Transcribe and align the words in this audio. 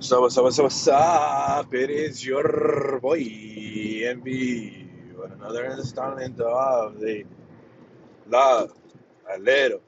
So 0.00 0.22
what's 0.22 0.38
up, 0.38 0.44
what's 0.44 0.58
up, 0.58 0.64
what's 0.64 0.88
up? 0.88 1.74
It 1.74 1.90
is 1.90 2.24
your 2.24 2.98
boy 3.02 3.20
MV 3.20 5.14
with 5.16 5.32
another 5.32 5.66
installment 5.66 6.40
of 6.40 6.98
the 6.98 7.24
Love 8.26 8.72
a 9.32 9.38
Little 9.38 9.82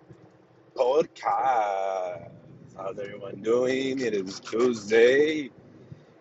podcast. 0.76 2.30
How's 2.76 2.98
everyone 2.98 3.42
doing? 3.42 4.00
It 4.00 4.14
is 4.14 4.38
Tuesday, 4.40 5.50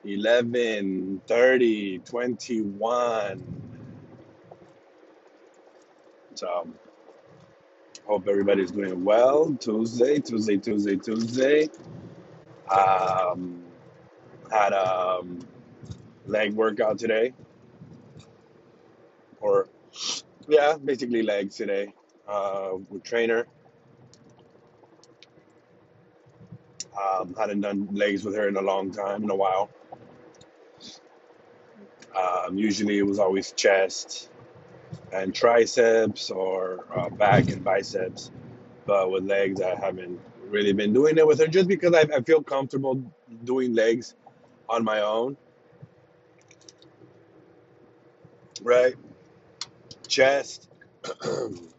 11 0.06 1.22
30 1.28 2.00
21. 2.00 3.40
So 6.36 6.68
hope 8.06 8.28
everybody's 8.28 8.72
doing 8.72 9.04
well. 9.04 9.54
Tuesday, 9.60 10.20
Tuesday, 10.20 10.58
Tuesday, 10.58 10.96
Tuesday. 10.96 11.70
Um, 12.72 13.64
had 14.52 14.74
a 14.74 15.20
um, 15.20 15.40
leg 16.26 16.54
workout 16.54 16.98
today, 16.98 17.34
or 19.40 19.68
yeah, 20.48 20.78
basically 20.84 21.22
legs 21.22 21.56
today. 21.56 21.94
Uh, 22.32 22.78
with 22.90 23.04
trainer. 23.04 23.46
Um, 26.98 27.36
hadn't 27.38 27.60
done 27.60 27.90
legs 27.92 28.24
with 28.24 28.36
her 28.36 28.48
in 28.48 28.56
a 28.56 28.62
long 28.62 28.92
time, 28.92 29.24
in 29.24 29.30
a 29.30 29.36
while. 29.36 29.70
Um, 32.16 32.58
usually 32.58 33.00
it 33.00 33.06
was 33.06 33.20
always 33.20 33.52
chest 33.52 34.30
and 35.12 35.36
triceps 35.36 36.32
or 36.32 36.86
uh, 36.96 37.10
back 37.10 37.50
and 37.50 37.64
biceps, 37.64 38.32
but 38.86 39.12
with 39.12 39.26
legs 39.26 39.62
I 39.62 39.76
haven't 39.76 40.20
really 40.52 40.74
been 40.74 40.94
doing 40.94 41.18
it 41.18 41.26
with 41.26 41.40
her 41.40 41.48
just 41.48 41.68
because 41.68 41.94
I, 41.94 42.02
I 42.02 42.22
feel 42.22 42.44
comfortable 42.44 43.04
doing 43.44 43.74
legs 43.74 44.16
on 44.70 44.84
my 44.84 45.02
own, 45.02 45.38
right? 48.62 48.96
Chest. 50.08 50.70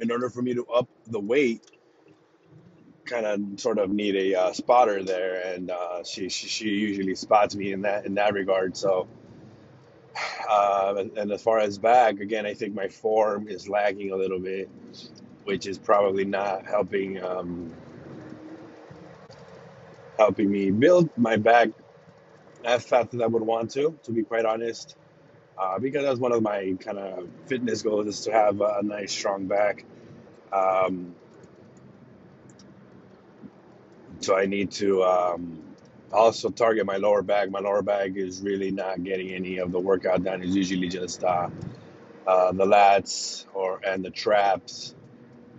in 0.00 0.10
order 0.10 0.28
for 0.30 0.42
me 0.42 0.54
to 0.54 0.66
up 0.66 0.88
the 1.06 1.20
weight, 1.20 1.62
kind 3.04 3.26
of 3.26 3.60
sort 3.60 3.78
of 3.78 3.90
need 3.90 4.16
a 4.16 4.34
uh, 4.34 4.52
spotter 4.52 5.02
there, 5.02 5.54
and 5.54 5.70
uh, 5.70 6.02
she, 6.04 6.28
she 6.28 6.48
she 6.48 6.68
usually 6.68 7.14
spots 7.14 7.54
me 7.54 7.72
in 7.72 7.82
that 7.82 8.06
in 8.06 8.14
that 8.14 8.34
regard. 8.34 8.76
So, 8.76 9.08
uh, 10.48 10.94
and, 10.98 11.16
and 11.18 11.32
as 11.32 11.42
far 11.42 11.58
as 11.58 11.78
back, 11.78 12.20
again, 12.20 12.46
I 12.46 12.54
think 12.54 12.74
my 12.74 12.88
form 12.88 13.48
is 13.48 13.68
lagging 13.68 14.12
a 14.12 14.16
little 14.16 14.40
bit, 14.40 14.68
which 15.44 15.66
is 15.66 15.78
probably 15.78 16.24
not 16.24 16.66
helping 16.66 17.22
um, 17.22 17.72
helping 20.18 20.50
me 20.50 20.70
build 20.70 21.10
my 21.16 21.36
back 21.36 21.68
as 22.64 22.84
fast 22.84 23.14
as 23.14 23.20
I 23.20 23.26
would 23.26 23.42
want 23.42 23.70
to. 23.72 23.98
To 24.04 24.12
be 24.12 24.22
quite 24.22 24.44
honest, 24.44 24.96
uh, 25.58 25.78
because 25.78 26.02
that's 26.02 26.20
one 26.20 26.32
of 26.32 26.42
my 26.42 26.74
kind 26.80 26.98
of 26.98 27.28
fitness 27.46 27.82
goals 27.82 28.06
is 28.06 28.20
to 28.22 28.32
have 28.32 28.60
a, 28.60 28.78
a 28.80 28.82
nice 28.82 29.12
strong 29.12 29.46
back. 29.46 29.84
Um, 30.52 31.14
so 34.20 34.36
I 34.36 34.46
need 34.46 34.70
to 34.72 35.02
um, 35.02 35.62
also 36.12 36.48
target 36.48 36.86
my 36.86 36.96
lower 36.96 37.22
back. 37.22 37.50
My 37.50 37.60
lower 37.60 37.82
back 37.82 38.12
is 38.16 38.40
really 38.40 38.70
not 38.70 39.02
getting 39.02 39.30
any 39.30 39.58
of 39.58 39.72
the 39.72 39.80
workout 39.80 40.24
done. 40.24 40.42
It's 40.42 40.54
usually 40.54 40.88
just 40.88 41.22
uh, 41.24 41.48
uh, 42.26 42.52
the 42.52 42.64
lats 42.64 43.44
or 43.52 43.80
and 43.84 44.04
the 44.04 44.10
traps. 44.10 44.94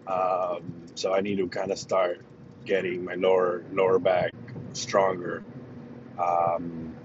Um, 0.07 0.83
so 0.95 1.13
I 1.13 1.21
need 1.21 1.37
to 1.37 1.47
kind 1.47 1.71
of 1.71 1.77
start 1.77 2.21
getting 2.65 3.03
my 3.03 3.13
lower 3.15 3.63
lower 3.71 3.99
back 3.99 4.31
stronger. 4.75 5.43
Um, 6.17 6.95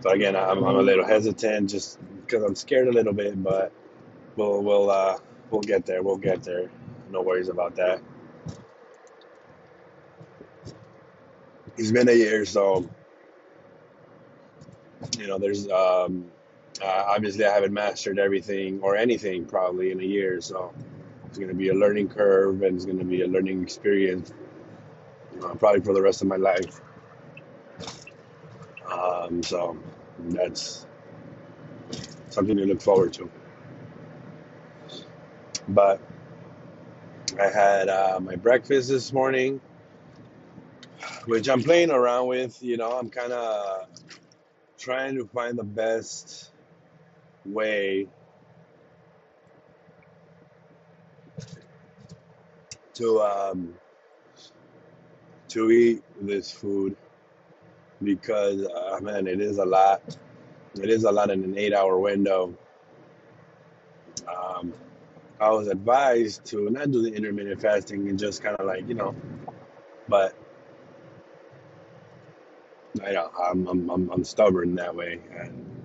so 0.00 0.10
again, 0.10 0.34
I'm, 0.34 0.64
I'm 0.64 0.76
a 0.76 0.82
little 0.82 1.04
hesitant 1.04 1.70
just 1.70 1.98
because 2.20 2.42
I'm 2.42 2.54
scared 2.54 2.88
a 2.88 2.92
little 2.92 3.12
bit, 3.12 3.40
but 3.42 3.72
we'll 4.36 4.62
we'll 4.62 4.90
uh, 4.90 5.18
we'll 5.50 5.60
get 5.60 5.86
there. 5.86 6.02
We'll 6.02 6.16
get 6.16 6.42
there. 6.42 6.70
No 7.10 7.22
worries 7.22 7.48
about 7.48 7.76
that. 7.76 8.00
It's 11.76 11.92
been 11.92 12.08
a 12.08 12.12
year, 12.12 12.44
so 12.44 12.88
you 15.18 15.26
know, 15.26 15.38
there's 15.38 15.68
um, 15.68 16.30
uh, 16.82 17.04
obviously 17.08 17.44
I 17.44 17.52
haven't 17.52 17.72
mastered 17.72 18.18
everything 18.18 18.80
or 18.82 18.96
anything 18.96 19.44
probably 19.44 19.90
in 19.90 20.00
a 20.00 20.04
year, 20.04 20.40
so 20.40 20.72
it's 21.26 21.38
going 21.38 21.48
to 21.48 21.54
be 21.54 21.68
a 21.68 21.74
learning 21.74 22.08
curve 22.08 22.62
and 22.62 22.76
it's 22.76 22.84
going 22.84 22.98
to 22.98 23.04
be 23.04 23.22
a 23.22 23.26
learning 23.26 23.62
experience 23.62 24.32
uh, 25.44 25.54
probably 25.54 25.80
for 25.80 25.94
the 25.94 26.02
rest 26.02 26.22
of 26.22 26.28
my 26.28 26.36
life. 26.36 26.80
Um, 28.90 29.42
so 29.42 29.78
that's 30.18 30.86
something 32.30 32.56
to 32.56 32.64
look 32.66 32.82
forward 32.82 33.12
to. 33.14 33.30
But 35.68 36.00
I 37.40 37.48
had 37.48 37.88
uh, 37.88 38.20
my 38.20 38.36
breakfast 38.36 38.88
this 38.88 39.12
morning, 39.12 39.60
which 41.26 41.48
I'm 41.48 41.62
playing 41.62 41.90
around 41.90 42.28
with. 42.28 42.62
You 42.62 42.76
know, 42.76 42.92
I'm 42.92 43.10
kind 43.10 43.32
of 43.32 43.88
trying 44.78 45.16
to 45.16 45.26
find 45.26 45.58
the 45.58 45.64
best 45.64 46.52
way 47.44 48.08
to 52.94 53.20
um, 53.20 53.74
to 55.52 55.70
eat 55.70 56.02
this 56.20 56.50
food 56.50 56.96
because 58.02 58.64
uh, 58.66 58.98
man, 59.02 59.26
it 59.26 59.40
is 59.40 59.58
a 59.58 59.64
lot. 59.64 60.02
It 60.80 60.88
is 60.88 61.04
a 61.04 61.12
lot 61.12 61.30
in 61.30 61.44
an 61.44 61.56
eight-hour 61.58 61.98
window. 61.98 62.56
Um, 64.28 64.72
I 65.40 65.50
was 65.50 65.68
advised 65.68 66.44
to 66.46 66.70
not 66.70 66.90
do 66.90 67.02
the 67.02 67.14
intermittent 67.14 67.60
fasting 67.60 68.08
and 68.08 68.18
just 68.18 68.42
kind 68.42 68.56
of 68.56 68.66
like 68.66 68.88
you 68.88 68.94
know, 68.94 69.14
but 70.08 70.34
I 73.04 73.12
don't, 73.12 73.32
I'm, 73.38 73.68
I'm 73.68 73.90
I'm 73.90 74.10
I'm 74.10 74.24
stubborn 74.24 74.74
that 74.76 74.94
way, 74.94 75.20
and 75.38 75.82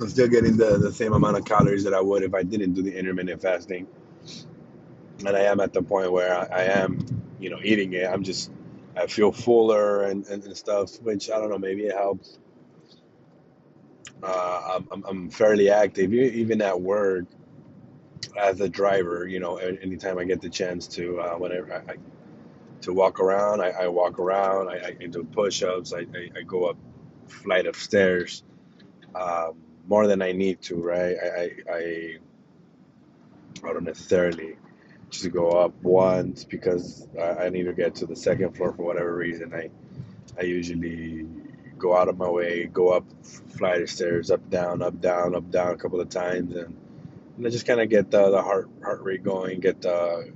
I'm 0.00 0.08
still 0.08 0.28
getting 0.28 0.56
the 0.56 0.78
the 0.78 0.92
same 0.92 1.12
amount 1.12 1.38
of 1.38 1.44
calories 1.44 1.84
that 1.84 1.94
I 1.94 2.00
would 2.00 2.22
if 2.22 2.34
I 2.34 2.44
didn't 2.44 2.74
do 2.74 2.82
the 2.82 2.96
intermittent 2.96 3.42
fasting. 3.42 3.88
And 5.20 5.36
I 5.36 5.40
am 5.42 5.60
at 5.60 5.72
the 5.72 5.82
point 5.82 6.12
where 6.12 6.36
I, 6.36 6.44
I 6.44 6.62
am, 6.64 7.04
you 7.40 7.50
know, 7.50 7.58
eating 7.62 7.92
it. 7.94 8.06
I'm 8.06 8.22
just 8.22 8.50
I 8.96 9.06
feel 9.06 9.32
fuller 9.32 10.04
and, 10.04 10.26
and, 10.26 10.42
and 10.44 10.56
stuff, 10.56 11.00
which 11.02 11.30
I 11.30 11.38
don't 11.38 11.50
know, 11.50 11.58
maybe 11.58 11.84
it 11.86 11.94
helps. 11.94 12.38
Uh, 14.22 14.80
I'm, 14.90 15.04
I'm 15.06 15.30
fairly 15.30 15.70
active, 15.70 16.12
even 16.14 16.62
at 16.62 16.80
work 16.80 17.26
as 18.38 18.60
a 18.60 18.68
driver. 18.68 19.26
You 19.26 19.40
know, 19.40 19.56
anytime 19.56 20.18
I 20.18 20.24
get 20.24 20.40
the 20.40 20.48
chance 20.48 20.86
to, 20.88 21.20
uh, 21.20 21.34
whenever 21.36 21.72
I, 21.72 21.92
I 21.92 21.96
to 22.82 22.92
walk 22.92 23.20
around, 23.20 23.60
I, 23.62 23.70
I 23.70 23.88
walk 23.88 24.18
around. 24.18 24.68
I, 24.68 24.96
I 25.00 25.06
do 25.06 25.24
push-ups. 25.24 25.92
I, 25.92 26.00
I, 26.00 26.30
I 26.38 26.42
go 26.46 26.66
up 26.66 26.76
flight 27.28 27.66
of 27.66 27.76
stairs 27.76 28.44
um, 29.14 29.54
more 29.88 30.06
than 30.06 30.22
I 30.22 30.32
need 30.32 30.62
to. 30.62 30.76
Right? 30.76 31.16
I 31.22 31.28
I, 31.28 31.50
I 31.72 32.18
I 33.64 33.72
don't 33.72 33.84
necessarily 33.84 34.56
just 35.10 35.30
go 35.32 35.50
up 35.50 35.74
once 35.82 36.44
because 36.44 37.08
I, 37.20 37.46
I 37.46 37.48
need 37.48 37.64
to 37.64 37.72
get 37.72 37.94
to 37.96 38.06
the 38.06 38.16
second 38.16 38.56
floor 38.56 38.72
for 38.72 38.82
whatever 38.84 39.14
reason. 39.14 39.54
I 39.54 39.70
I 40.38 40.42
usually 40.42 41.26
go 41.78 41.96
out 41.96 42.08
of 42.08 42.18
my 42.18 42.28
way, 42.28 42.66
go 42.66 42.88
up 42.88 43.04
flight 43.24 43.82
of 43.82 43.90
stairs, 43.90 44.30
up 44.30 44.48
down, 44.50 44.82
up 44.82 45.00
down, 45.00 45.34
up 45.34 45.50
down 45.50 45.72
a 45.72 45.76
couple 45.76 46.00
of 46.00 46.08
times, 46.08 46.54
and, 46.54 46.76
and 47.36 47.46
I 47.46 47.50
just 47.50 47.66
kind 47.66 47.80
of 47.80 47.88
get 47.88 48.10
the, 48.10 48.30
the 48.30 48.42
heart 48.42 48.68
heart 48.82 49.02
rate 49.02 49.22
going, 49.22 49.60
get 49.60 49.82
the 49.82 50.32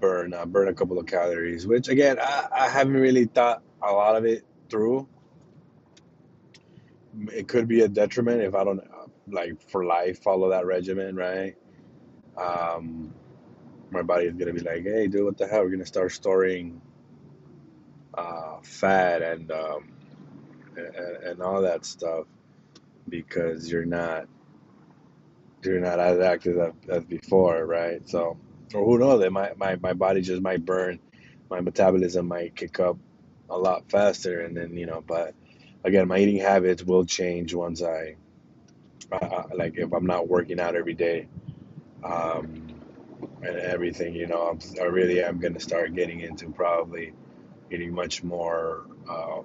burn 0.00 0.32
uh, 0.34 0.46
burn 0.46 0.68
a 0.68 0.74
couple 0.74 0.98
of 0.98 1.06
calories. 1.06 1.66
Which 1.66 1.88
again, 1.88 2.18
I, 2.20 2.48
I 2.52 2.68
haven't 2.68 2.94
really 2.94 3.26
thought 3.26 3.62
a 3.82 3.92
lot 3.92 4.16
of 4.16 4.24
it 4.24 4.44
through. 4.68 5.08
It 7.32 7.48
could 7.48 7.66
be 7.68 7.80
a 7.80 7.88
detriment 7.88 8.42
if 8.42 8.54
I 8.54 8.64
don't 8.64 8.82
like 9.30 9.60
for 9.70 9.84
life 9.84 10.22
follow 10.22 10.50
that 10.50 10.66
regimen, 10.66 11.16
right? 11.16 11.56
Um, 12.36 13.12
my 13.90 14.02
body 14.02 14.26
is 14.26 14.34
gonna 14.36 14.52
be 14.54 14.60
like, 14.60 14.84
hey, 14.84 15.08
dude, 15.08 15.24
what 15.24 15.38
the 15.38 15.46
hell? 15.48 15.62
We're 15.64 15.70
gonna 15.70 15.86
start 15.86 16.12
storing 16.12 16.82
uh, 18.14 18.58
fat 18.64 19.22
and 19.22 19.50
um, 19.52 19.88
and, 20.76 20.96
and 21.24 21.42
all 21.42 21.62
that 21.62 21.84
stuff 21.86 22.26
because 23.08 23.70
you're 23.70 23.86
not 23.86 24.26
you're 25.64 25.80
not 25.80 26.00
as 26.00 26.20
active 26.20 26.58
as, 26.58 26.72
as 26.90 27.04
before, 27.04 27.66
right? 27.66 28.08
So, 28.08 28.38
or 28.74 28.84
who 28.84 28.98
knows? 28.98 29.22
It 29.24 29.32
might 29.32 29.58
my 29.58 29.76
my 29.76 29.92
body 29.94 30.22
just 30.22 30.42
might 30.42 30.64
burn, 30.64 31.00
my 31.50 31.60
metabolism 31.60 32.28
might 32.28 32.56
kick 32.56 32.80
up 32.80 32.98
a 33.50 33.58
lot 33.58 33.90
faster, 33.90 34.42
and 34.42 34.56
then 34.56 34.76
you 34.76 34.86
know. 34.86 35.02
But 35.06 35.34
again, 35.84 36.08
my 36.08 36.18
eating 36.18 36.38
habits 36.38 36.84
will 36.84 37.06
change 37.06 37.54
once 37.54 37.82
I 37.82 38.16
uh, 39.12 39.44
like 39.54 39.74
if 39.76 39.92
I'm 39.92 40.06
not 40.06 40.28
working 40.28 40.60
out 40.60 40.76
every 40.76 40.94
day. 40.94 41.28
Um, 42.04 42.77
and 43.42 43.56
everything. 43.56 44.14
You 44.14 44.26
know, 44.26 44.48
I'm, 44.48 44.58
I 44.80 44.84
really 44.84 45.22
am 45.22 45.38
going 45.38 45.54
to 45.54 45.60
start 45.60 45.94
getting 45.94 46.20
into 46.20 46.50
probably 46.50 47.12
getting 47.70 47.94
much 47.94 48.22
more, 48.22 48.86
uh, 49.08 49.40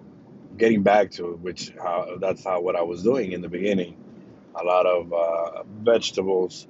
getting 0.58 0.84
back 0.84 1.12
to 1.12 1.34
which 1.42 1.74
that's 2.20 2.44
how 2.44 2.62
what 2.62 2.76
I 2.76 2.82
was 2.82 3.04
doing 3.04 3.32
in 3.34 3.42
the 3.42 3.50
beginning. 3.50 3.98
A 4.60 4.64
lot 4.64 4.86
of 4.86 5.12
uh, 5.14 5.64
vegetables 5.82 6.68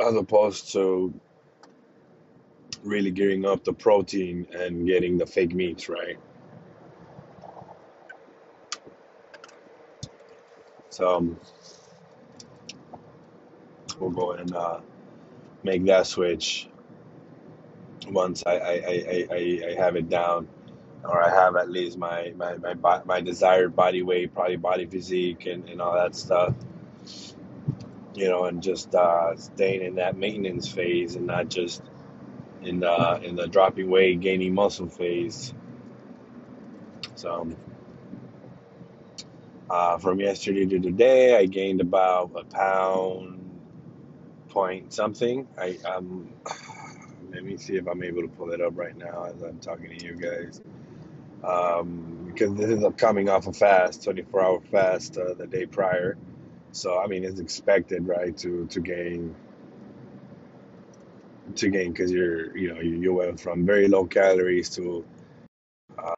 as 0.00 0.14
opposed 0.14 0.72
to 0.72 1.12
really 2.82 3.10
gearing 3.10 3.44
up 3.44 3.64
the 3.64 3.72
protein 3.72 4.46
and 4.54 4.86
getting 4.86 5.18
the 5.18 5.26
fake 5.26 5.54
meats, 5.54 5.88
right? 5.88 6.18
So 10.88 11.16
um, 11.16 11.40
we'll 13.98 14.10
go 14.10 14.32
and 14.32 14.54
uh, 14.54 14.80
make 15.62 15.84
that 15.86 16.06
switch 16.06 16.68
once 18.08 18.42
I, 18.46 18.52
I, 18.52 19.28
I, 19.30 19.60
I, 19.68 19.74
have 19.78 19.96
it 19.96 20.08
down 20.08 20.48
or 21.04 21.22
I 21.22 21.30
have 21.30 21.56
at 21.56 21.70
least 21.70 21.98
my 21.98 22.32
my 22.36 22.56
my, 22.56 23.02
my 23.04 23.20
desired 23.20 23.74
body 23.74 24.02
weight, 24.02 24.34
probably 24.34 24.56
body 24.56 24.86
physique, 24.86 25.46
and, 25.46 25.68
and 25.68 25.80
all 25.80 25.94
that 25.94 26.14
stuff. 26.14 26.54
You 28.14 28.28
know, 28.28 28.44
and 28.44 28.62
just 28.62 28.94
uh, 28.94 29.36
staying 29.36 29.82
in 29.82 29.94
that 29.96 30.16
maintenance 30.16 30.68
phase 30.68 31.14
and 31.14 31.26
not 31.26 31.48
just 31.48 31.82
in 32.62 32.80
the 32.80 33.20
in 33.22 33.36
the 33.36 33.46
dropping 33.46 33.88
weight, 33.90 34.20
gaining 34.20 34.54
muscle 34.54 34.88
phase. 34.88 35.54
So 37.14 37.48
uh, 39.70 39.98
from 39.98 40.20
yesterday 40.20 40.66
to 40.66 40.80
today, 40.80 41.36
I 41.36 41.46
gained 41.46 41.80
about 41.80 42.32
a 42.34 42.44
pound 42.44 43.39
point 44.50 44.92
something. 44.92 45.48
I 45.58 45.78
um, 45.86 46.30
let 47.32 47.44
me 47.44 47.56
see 47.56 47.76
if 47.76 47.86
I'm 47.88 48.02
able 48.04 48.22
to 48.22 48.28
pull 48.28 48.52
it 48.52 48.60
up 48.60 48.74
right 48.76 48.96
now 48.96 49.24
as 49.24 49.42
I'm 49.42 49.60
talking 49.60 49.98
to 49.98 50.04
you 50.06 50.16
guys. 50.16 50.60
Um, 51.44 52.30
because 52.32 52.54
this 52.54 52.70
is 52.70 52.84
coming 52.96 53.28
off 53.28 53.46
a 53.46 53.52
fast, 53.52 54.04
24 54.04 54.42
hour 54.42 54.60
fast 54.70 55.18
uh, 55.18 55.34
the 55.34 55.46
day 55.46 55.66
prior. 55.66 56.18
So 56.72 57.00
I 57.00 57.06
mean, 57.06 57.24
it's 57.24 57.40
expected, 57.40 58.06
right, 58.06 58.36
to 58.38 58.66
to 58.68 58.80
gain 58.80 59.34
to 61.56 61.68
gain 61.70 61.92
because 61.92 62.10
you're 62.12 62.56
you 62.56 62.74
know 62.74 62.80
you, 62.80 63.00
you 63.00 63.14
went 63.14 63.40
from 63.40 63.66
very 63.66 63.88
low 63.88 64.06
calories 64.06 64.70
to. 64.70 65.04
Uh, 65.98 66.14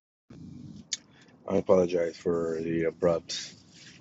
I 1.49 1.57
apologize 1.57 2.17
for 2.17 2.61
the 2.63 2.85
abrupt 2.85 3.55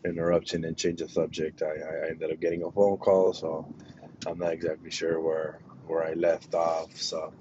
interruption 0.05 0.65
and 0.65 0.77
change 0.77 1.01
of 1.01 1.11
subject. 1.11 1.61
I, 1.61 1.67
I 1.67 2.09
ended 2.11 2.31
up 2.31 2.39
getting 2.39 2.63
a 2.63 2.71
phone 2.71 2.97
call, 2.97 3.33
so 3.33 3.73
I'm 4.27 4.39
not 4.39 4.53
exactly 4.53 4.91
sure 4.91 5.19
where 5.21 5.61
where 5.87 6.03
I 6.05 6.13
left 6.13 6.55
off. 6.55 6.95
So 6.97 7.33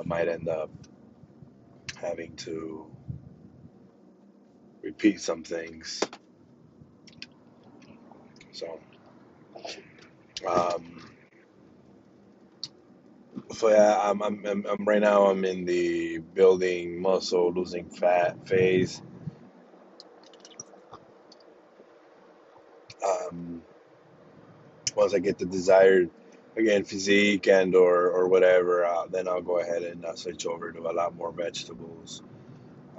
I 0.00 0.04
might 0.06 0.28
end 0.28 0.48
up 0.48 0.70
having 1.96 2.36
to 2.36 2.86
repeat 4.82 5.20
some 5.20 5.44
things. 5.44 6.02
So, 8.52 8.80
um, 10.48 11.04
so 13.54 13.70
yeah, 13.70 14.00
I'm, 14.02 14.22
I'm, 14.22 14.46
I'm, 14.46 14.66
I'm 14.66 14.84
right 14.86 15.00
now. 15.02 15.26
I'm 15.26 15.44
in 15.44 15.64
the 15.66 16.18
building 16.18 17.00
muscle, 17.00 17.52
losing 17.52 17.90
fat 17.90 18.48
phase. 18.48 19.02
Um, 23.06 23.62
once 24.96 25.14
I 25.14 25.20
get 25.20 25.38
the 25.38 25.46
desired 25.46 26.10
again 26.60 26.84
physique 26.84 27.48
and 27.48 27.74
or 27.74 28.10
or 28.10 28.28
whatever, 28.28 28.84
uh, 28.84 29.06
then 29.10 29.26
I'll 29.28 29.42
go 29.42 29.58
ahead 29.60 29.82
and 29.82 30.04
uh, 30.04 30.14
switch 30.14 30.46
over 30.46 30.72
to 30.72 30.80
a 30.90 30.92
lot 30.92 31.16
more 31.16 31.32
vegetables. 31.32 32.22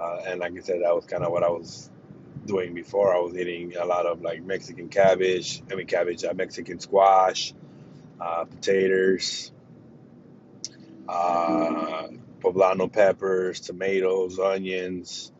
Uh, 0.00 0.18
and 0.26 0.40
like 0.40 0.52
I 0.56 0.60
said, 0.60 0.82
that 0.82 0.94
was 0.94 1.06
kind 1.06 1.24
of 1.24 1.32
what 1.32 1.42
I 1.42 1.48
was 1.48 1.90
doing 2.44 2.74
before. 2.74 3.14
I 3.14 3.18
was 3.20 3.36
eating 3.36 3.76
a 3.76 3.84
lot 3.84 4.06
of 4.06 4.20
like 4.20 4.42
Mexican 4.42 4.88
cabbage, 4.88 5.62
I 5.70 5.74
mean 5.76 5.86
cabbage, 5.86 6.24
uh, 6.24 6.34
Mexican 6.34 6.78
squash, 6.80 7.54
uh, 8.20 8.44
potatoes, 8.44 9.52
uh, 11.08 12.08
poblano 12.40 12.92
peppers, 12.92 13.60
tomatoes, 13.60 14.38
onions. 14.38 15.32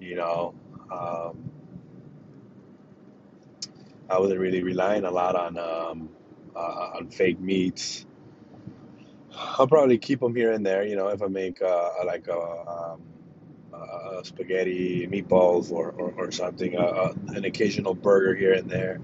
You 0.00 0.16
know, 0.16 0.54
um, 0.90 1.50
I 4.08 4.18
wasn't 4.18 4.40
really 4.40 4.62
relying 4.62 5.04
a 5.04 5.10
lot 5.10 5.34
on 5.36 5.58
um, 5.58 6.08
uh, 6.56 6.90
on 6.96 7.08
fake 7.08 7.40
meats. 7.40 8.06
I'll 9.36 9.66
probably 9.66 9.98
keep 9.98 10.20
them 10.20 10.34
here 10.34 10.52
and 10.52 10.64
there. 10.64 10.84
You 10.84 10.96
know, 10.96 11.08
if 11.08 11.22
I 11.22 11.26
make 11.26 11.60
uh, 11.60 11.90
like 12.06 12.28
a 12.28 12.38
um, 12.38 13.02
uh, 13.72 14.22
spaghetti, 14.22 15.06
meatballs, 15.08 15.72
or, 15.72 15.90
or, 15.90 16.12
or 16.16 16.30
something, 16.30 16.76
uh, 16.76 16.82
uh, 16.82 17.14
an 17.28 17.44
occasional 17.44 17.94
burger 17.94 18.34
here 18.34 18.52
and 18.52 18.70
there, 18.70 19.00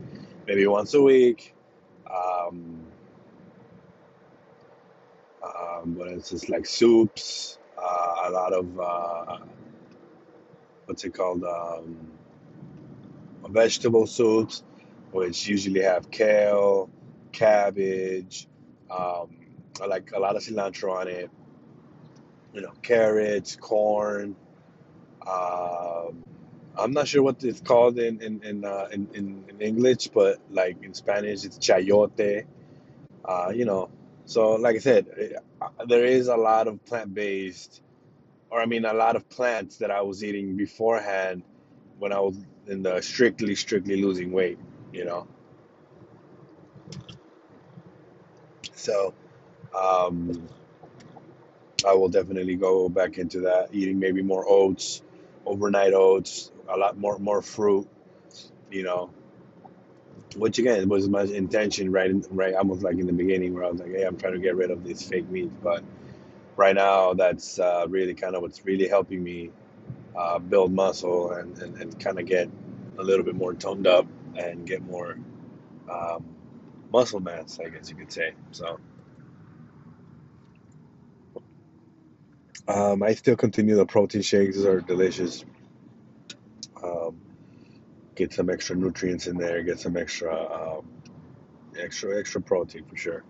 maybe 0.46 0.66
once 0.66 0.94
a 0.94 1.02
week. 1.02 1.54
Um, 2.08 2.80
um, 5.42 5.94
but 5.98 6.08
it's 6.08 6.30
just 6.30 6.48
like 6.48 6.66
soups, 6.66 7.58
uh, 7.78 8.14
a 8.26 8.30
lot 8.30 8.52
of 8.52 8.80
uh, 8.80 9.38
what's 10.86 11.04
it 11.04 11.14
called, 11.14 11.44
um, 11.44 11.96
vegetable 13.48 14.06
soups, 14.06 14.62
which 15.12 15.48
usually 15.48 15.82
have 15.82 16.10
kale, 16.10 16.90
cabbage, 17.32 18.48
um, 18.90 19.30
I 19.82 19.86
like 19.86 20.12
a 20.12 20.20
lot 20.20 20.36
of 20.36 20.42
cilantro 20.42 20.94
on 20.94 21.08
it, 21.08 21.30
you 22.54 22.62
know, 22.62 22.72
carrots, 22.82 23.56
corn, 23.56 24.36
um, 25.26 26.24
I'm 26.76 26.92
not 26.92 27.08
sure 27.08 27.22
what 27.22 27.42
it's 27.44 27.60
called 27.60 27.98
in 27.98 28.22
in 28.22 28.42
in, 28.42 28.64
uh, 28.64 28.88
in, 28.92 29.08
in 29.14 29.44
in 29.48 29.60
English, 29.60 30.08
but 30.08 30.38
like 30.50 30.82
in 30.82 30.94
Spanish, 30.94 31.44
it's 31.44 31.58
chayote. 31.58 32.46
Uh, 33.24 33.52
you 33.54 33.64
know, 33.64 33.90
so 34.26 34.52
like 34.52 34.76
I 34.76 34.78
said, 34.80 35.06
eh, 35.18 35.28
uh, 35.60 35.84
there 35.86 36.04
is 36.04 36.28
a 36.28 36.36
lot 36.36 36.68
of 36.68 36.84
plant 36.86 37.14
based, 37.14 37.82
or 38.50 38.60
I 38.60 38.66
mean, 38.66 38.84
a 38.84 38.94
lot 38.94 39.16
of 39.16 39.28
plants 39.28 39.78
that 39.78 39.90
I 39.90 40.02
was 40.02 40.24
eating 40.24 40.56
beforehand 40.56 41.42
when 41.98 42.12
I 42.12 42.20
was 42.20 42.36
in 42.66 42.82
the 42.82 43.00
strictly 43.02 43.54
strictly 43.54 44.02
losing 44.02 44.32
weight. 44.32 44.58
You 44.92 45.04
know, 45.04 45.28
so 48.80 49.14
um, 49.78 50.48
I 51.86 51.94
will 51.94 52.08
definitely 52.08 52.56
go 52.56 52.88
back 52.88 53.18
into 53.18 53.40
that, 53.40 53.68
eating 53.72 53.98
maybe 53.98 54.22
more 54.22 54.44
oats 54.48 55.02
overnight 55.46 55.92
oats, 55.92 56.52
a 56.68 56.76
lot 56.76 56.96
more 56.98 57.18
more 57.18 57.42
fruit, 57.42 57.88
you 58.70 58.82
know. 58.82 59.10
Which 60.36 60.58
again 60.58 60.88
was 60.88 61.08
my 61.08 61.22
intention, 61.22 61.90
right? 61.90 62.10
Right, 62.30 62.54
almost 62.54 62.82
like 62.82 62.98
in 62.98 63.06
the 63.06 63.12
beginning, 63.12 63.52
where 63.52 63.64
I 63.64 63.70
was 63.70 63.80
like, 63.80 63.90
"Hey, 63.90 64.04
I'm 64.04 64.16
trying 64.16 64.34
to 64.34 64.38
get 64.38 64.54
rid 64.54 64.70
of 64.70 64.84
this 64.84 65.02
fake 65.02 65.28
meat," 65.28 65.50
but 65.62 65.82
right 66.56 66.74
now, 66.74 67.14
that's 67.14 67.58
uh, 67.58 67.86
really 67.88 68.14
kind 68.14 68.36
of 68.36 68.42
what's 68.42 68.64
really 68.64 68.86
helping 68.86 69.22
me 69.22 69.50
uh, 70.16 70.38
build 70.38 70.72
muscle 70.72 71.32
and, 71.32 71.58
and, 71.58 71.76
and 71.78 71.98
kind 71.98 72.18
of 72.18 72.26
get 72.26 72.48
a 72.98 73.02
little 73.02 73.24
bit 73.24 73.34
more 73.34 73.54
toned 73.54 73.86
up 73.86 74.06
and 74.36 74.66
get 74.66 74.82
more 74.82 75.16
um, 75.90 76.24
muscle 76.92 77.20
mass, 77.20 77.58
I 77.64 77.68
guess 77.70 77.90
you 77.90 77.96
could 77.96 78.12
say. 78.12 78.34
So. 78.52 78.78
Um, 82.68 83.02
I 83.02 83.14
still 83.14 83.36
continue 83.36 83.76
the 83.76 83.86
protein 83.86 84.22
shakes; 84.22 84.58
are 84.64 84.80
delicious. 84.80 85.44
Um, 86.82 87.20
get 88.14 88.32
some 88.32 88.50
extra 88.50 88.76
nutrients 88.76 89.26
in 89.26 89.36
there. 89.36 89.62
Get 89.62 89.80
some 89.80 89.96
extra, 89.96 90.34
um, 90.34 90.88
extra, 91.78 92.18
extra 92.18 92.40
protein 92.40 92.84
for 92.84 92.96
sure. 92.96 93.24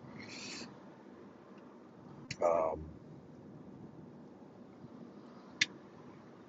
Um, 2.45 2.85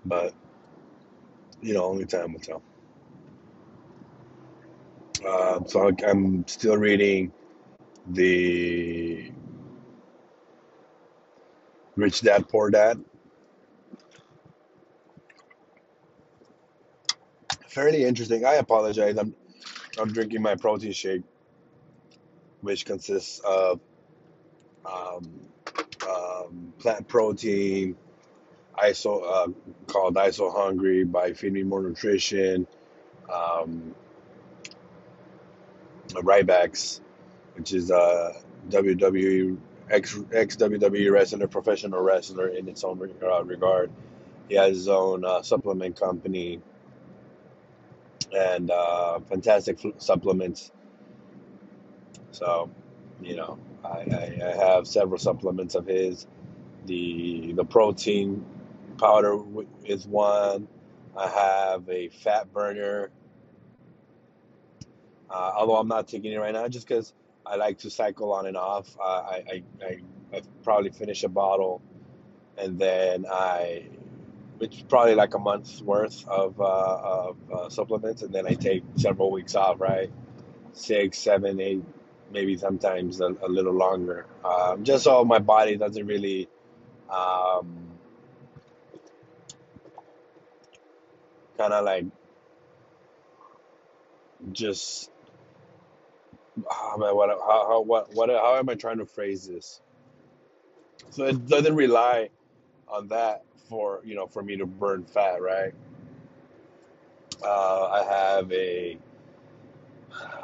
but 0.05 0.33
you 1.61 1.73
know, 1.73 1.85
only 1.85 2.05
time 2.05 2.33
will 2.33 2.39
tell. 2.39 2.63
Um, 5.27 5.65
so 5.67 5.91
I'm 6.07 6.47
still 6.47 6.77
reading 6.77 7.31
the 8.07 9.31
Rich 11.95 12.21
Dad 12.21 12.49
Poor 12.49 12.69
Dad. 12.69 13.03
Fairly 17.67 18.03
interesting. 18.03 18.45
I 18.45 18.55
apologize. 18.55 19.17
I'm 19.17 19.35
I'm 19.99 20.11
drinking 20.11 20.41
my 20.41 20.55
protein 20.55 20.91
shake, 20.91 21.23
which 22.61 22.85
consists 22.85 23.39
of 23.39 23.79
um, 24.85 25.41
um, 26.09 26.73
plant 26.79 27.07
protein, 27.07 27.95
ISO 28.83 29.23
uh, 29.23 29.51
called 29.87 30.15
ISO 30.15 30.53
Hungry 30.53 31.03
by 31.03 31.33
Feed 31.33 31.53
Me 31.53 31.63
More 31.63 31.81
Nutrition, 31.81 32.67
um, 33.31 33.95
Ryback's, 36.13 37.01
which 37.55 37.73
is 37.73 37.91
a 37.91 38.35
WWE 38.69 39.57
ex 39.89 40.17
ex 40.33 40.55
WWE 40.57 41.11
wrestler, 41.11 41.47
professional 41.47 42.01
wrestler 42.01 42.47
in 42.47 42.67
its 42.67 42.83
own 42.83 43.11
uh, 43.23 43.43
regard. 43.43 43.91
He 44.49 44.55
has 44.55 44.75
his 44.75 44.87
own 44.87 45.25
uh, 45.25 45.41
supplement 45.41 45.99
company 45.99 46.61
and 48.35 48.71
uh, 48.71 49.19
fantastic 49.21 49.79
supplements. 49.97 50.71
So, 52.31 52.69
you 53.21 53.35
know, 53.35 53.57
I, 53.83 53.89
I, 53.89 54.39
I 54.45 54.65
have 54.65 54.87
several 54.87 55.19
supplements 55.19 55.75
of 55.75 55.85
his. 55.85 56.27
The 56.85 57.53
the 57.53 57.65
protein 57.65 58.45
powder 58.97 59.39
is 59.85 60.07
one. 60.07 60.67
I 61.15 61.27
have 61.27 61.89
a 61.89 62.09
fat 62.09 62.51
burner. 62.53 63.11
Uh, 65.31 65.51
although 65.55 65.77
I'm 65.77 65.87
not 65.87 66.07
taking 66.07 66.31
it 66.31 66.37
right 66.37 66.53
now, 66.53 66.67
just 66.67 66.87
because 66.87 67.13
I 67.45 67.55
like 67.55 67.79
to 67.79 67.89
cycle 67.89 68.33
on 68.33 68.45
and 68.45 68.57
off. 68.57 68.95
Uh, 68.99 69.03
I, 69.03 69.43
I, 69.49 69.63
I, 69.83 69.97
I 70.33 70.41
probably 70.63 70.89
finish 70.89 71.23
a 71.23 71.29
bottle, 71.29 71.81
and 72.57 72.77
then 72.77 73.25
I, 73.31 73.85
it's 74.59 74.81
probably 74.83 75.15
like 75.15 75.33
a 75.33 75.39
month's 75.39 75.81
worth 75.81 76.27
of, 76.27 76.59
uh, 76.59 76.63
of 76.63 77.37
uh, 77.53 77.69
supplements, 77.69 78.21
and 78.21 78.33
then 78.33 78.45
I 78.45 78.53
take 78.53 78.83
several 78.97 79.31
weeks 79.31 79.55
off. 79.55 79.79
Right, 79.79 80.11
six, 80.73 81.17
seven, 81.17 81.59
eight, 81.61 81.83
maybe 82.31 82.57
sometimes 82.57 83.21
a, 83.21 83.27
a 83.41 83.47
little 83.47 83.73
longer. 83.73 84.25
Um, 84.43 84.83
just 84.83 85.05
so 85.05 85.23
my 85.23 85.39
body 85.39 85.77
doesn't 85.77 86.05
really. 86.05 86.49
Um, 87.09 87.91
kind 91.57 91.73
of 91.73 91.85
like 91.85 92.05
just 94.51 95.11
oh 96.57 96.97
man, 96.97 97.15
what 97.15 97.29
how, 97.29 97.67
how 97.67 97.81
what 97.81 98.13
what 98.13 98.29
how 98.29 98.57
am 98.57 98.69
I 98.69 98.75
trying 98.75 98.97
to 98.97 99.05
phrase 99.05 99.47
this? 99.47 99.81
So 101.09 101.25
it 101.25 101.47
doesn't 101.47 101.75
rely 101.75 102.29
on 102.87 103.07
that 103.09 103.43
for 103.69 104.01
you 104.03 104.15
know 104.15 104.27
for 104.27 104.43
me 104.43 104.57
to 104.57 104.65
burn 104.65 105.05
fat, 105.05 105.41
right? 105.41 105.73
Uh, 107.43 107.85
I 107.87 108.03
have 108.03 108.51
a, 108.51 108.97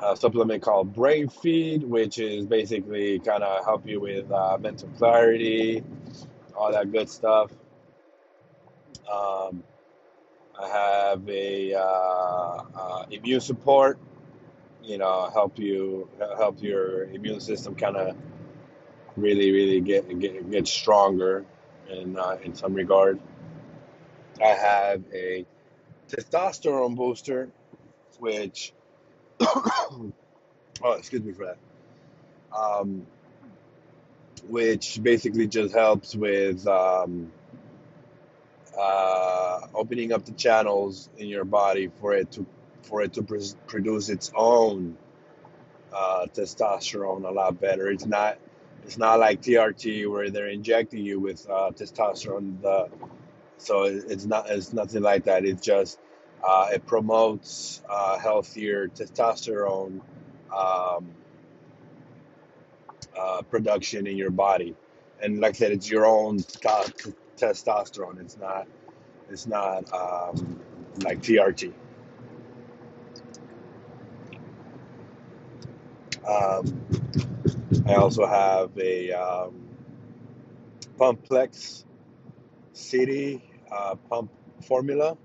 a 0.04 0.18
supplement 0.18 0.64
called 0.64 0.94
Brain 0.94 1.30
Feed, 1.30 1.84
which 1.84 2.18
is 2.18 2.46
basically 2.46 3.20
kind 3.20 3.44
of 3.44 3.64
help 3.66 3.88
you 3.88 4.00
with 4.00 4.32
uh, 4.32 4.58
mental 4.60 4.90
clarity, 4.98 5.84
all 6.56 6.72
that 6.72 6.92
good 6.92 7.10
stuff. 7.10 7.52
Um, 9.12 9.64
I 10.60 10.68
have 10.70 11.30
a 11.30 11.74
uh, 11.76 12.64
uh, 12.76 13.06
immune 13.12 13.42
support. 13.42 14.00
You 14.88 14.98
know, 14.98 15.30
help 15.34 15.60
you 15.60 16.08
help 16.38 16.64
your 16.64 17.04
immune 17.04 17.42
system 17.42 17.76
kind 17.76 17.98
of 17.98 18.16
really, 19.18 19.52
really 19.52 19.82
get 19.82 20.18
get 20.18 20.50
get 20.50 20.66
stronger 20.66 21.44
in 21.90 22.18
uh, 22.18 22.38
in 22.42 22.56
some 22.56 22.74
regard. 22.74 23.20
I 24.42 24.48
have 24.48 25.04
a 25.14 25.46
testosterone 26.08 26.96
booster, 26.96 27.50
which 28.20 28.72
oh, 29.42 30.14
excuse 30.98 31.22
me 31.22 31.34
for 31.34 31.48
that. 31.48 31.58
Um, 32.58 33.06
which 34.48 35.04
basically 35.04 35.48
just 35.48 35.74
helps 35.74 36.16
with 36.16 36.66
um, 36.66 37.30
uh, 38.80 39.68
opening 39.74 40.14
up 40.14 40.24
the 40.24 40.32
channels 40.32 41.10
in 41.18 41.28
your 41.28 41.44
body 41.44 41.92
for 42.00 42.14
it 42.14 42.32
to 42.32 42.46
for 42.88 43.04
it 43.04 43.14
to 43.16 43.24
pr- 43.24 43.38
produce 43.68 44.10
its 44.10 44.32
own 44.36 44.98
uh, 45.94 46.28
testosterone 46.34 47.28
a 47.28 47.32
lot 47.32 47.62
better. 47.62 47.90
It's 47.92 48.08
not 48.08 48.40
it's 48.86 48.98
not 49.00 49.20
like 49.20 49.44
TRT 49.44 50.10
where 50.12 50.32
they're 50.32 50.50
injecting 50.50 51.06
you 51.06 51.20
with 51.22 51.50
uh, 51.50 51.72
testosterone. 51.76 52.62
The, 52.62 52.90
so 53.58 53.84
it's 53.86 54.26
not 54.26 54.50
it's 54.50 54.74
nothing 54.74 55.04
like 55.04 55.26
that. 55.26 55.46
It's 55.46 55.62
just 55.66 56.00
uh, 56.48 56.70
it 56.74 56.86
promotes 56.88 57.82
uh, 57.90 58.20
healthier 58.20 58.90
testosterone 58.90 60.02
um, 60.56 61.12
uh, 63.20 63.44
production 63.44 64.08
in 64.08 64.18
your 64.18 64.32
body, 64.32 64.76
and 65.24 65.40
like 65.40 65.52
I 65.56 65.58
said, 65.58 65.72
it's 65.74 65.90
your 65.90 66.06
own 66.06 66.40
testosterone. 67.38 68.22
It's 68.22 68.38
not 68.38 68.68
it's 69.32 69.48
not 69.48 69.92
um, 69.94 70.60
like 71.04 71.22
TRT. 71.22 71.74
Um, 76.28 76.86
I 77.88 77.96
also 77.96 78.26
have 78.26 78.78
a 78.78 79.12
um, 79.14 79.68
Pumplex 80.98 81.86
City 82.74 83.44
uh, 83.72 83.96
pump 84.10 84.32
formula, 84.64 85.18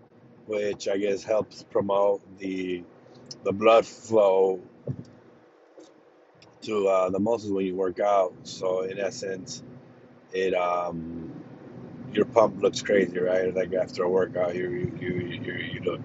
which 0.47 0.89
I 0.89 0.99
guess 0.99 1.23
helps 1.23 1.63
promote 1.65 2.21
the 2.39 2.85
the 3.45 3.53
blood 3.53 3.87
flow 3.87 4.61
to 6.63 6.89
uh, 6.89 7.11
the 7.11 7.19
muscles 7.19 7.53
when 7.53 7.67
you 7.67 7.75
work 7.75 8.01
out. 8.01 8.33
So 8.45 8.83
in 8.83 8.99
essence, 8.99 9.63
it 10.33 10.55
um, 10.55 11.33
your 12.13 12.25
pump 12.27 12.63
looks 12.63 12.83
crazy, 12.83 13.19
right? 13.19 13.55
Like 13.55 13.73
after 13.75 14.05
a 14.05 14.09
workout, 14.09 14.55
you 14.55 14.93
you 15.01 15.09
you 15.21 15.53
you, 15.53 15.81
look 15.81 16.01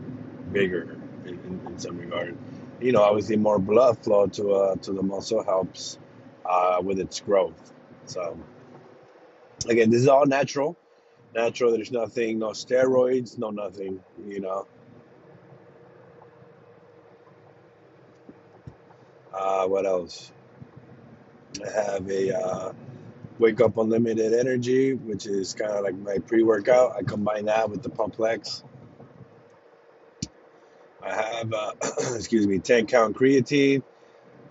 bigger 0.51 0.97
in, 1.25 1.61
in, 1.67 1.77
some 1.77 1.97
regard. 1.97 2.37
You 2.79 2.91
know, 2.91 3.01
obviously 3.01 3.37
more 3.37 3.59
blood 3.59 4.03
flow 4.03 4.27
to 4.27 4.51
uh, 4.53 4.75
to 4.75 4.93
the 4.93 5.01
muscle 5.01 5.43
helps 5.43 5.97
uh, 6.45 6.79
with 6.83 6.99
its 6.99 7.19
growth. 7.19 7.73
So 8.05 8.37
again, 9.67 9.89
this 9.89 10.01
is 10.01 10.07
all 10.07 10.25
natural. 10.25 10.77
Natural. 11.33 11.71
There's 11.71 11.91
nothing, 11.91 12.39
no 12.39 12.49
steroids, 12.49 13.37
no 13.37 13.49
nothing. 13.49 13.99
You 14.25 14.41
know. 14.41 14.67
Uh, 19.33 19.67
what 19.67 19.85
else? 19.85 20.31
I 21.65 21.69
have 21.69 22.09
a 22.09 22.37
uh, 22.37 22.73
Wake 23.39 23.61
Up 23.61 23.77
Unlimited 23.77 24.33
Energy, 24.33 24.93
which 24.93 25.25
is 25.25 25.53
kind 25.53 25.71
of 25.71 25.83
like 25.83 25.95
my 25.95 26.17
pre 26.19 26.43
workout. 26.43 26.95
I 26.95 27.03
combine 27.03 27.45
that 27.45 27.69
with 27.69 27.83
the 27.83 27.89
Pumplex. 27.89 28.63
Have, 31.37 31.53
uh, 31.53 31.73
excuse 32.15 32.47
me, 32.47 32.59
10 32.59 32.87
count 32.87 33.15
creatine, 33.17 33.83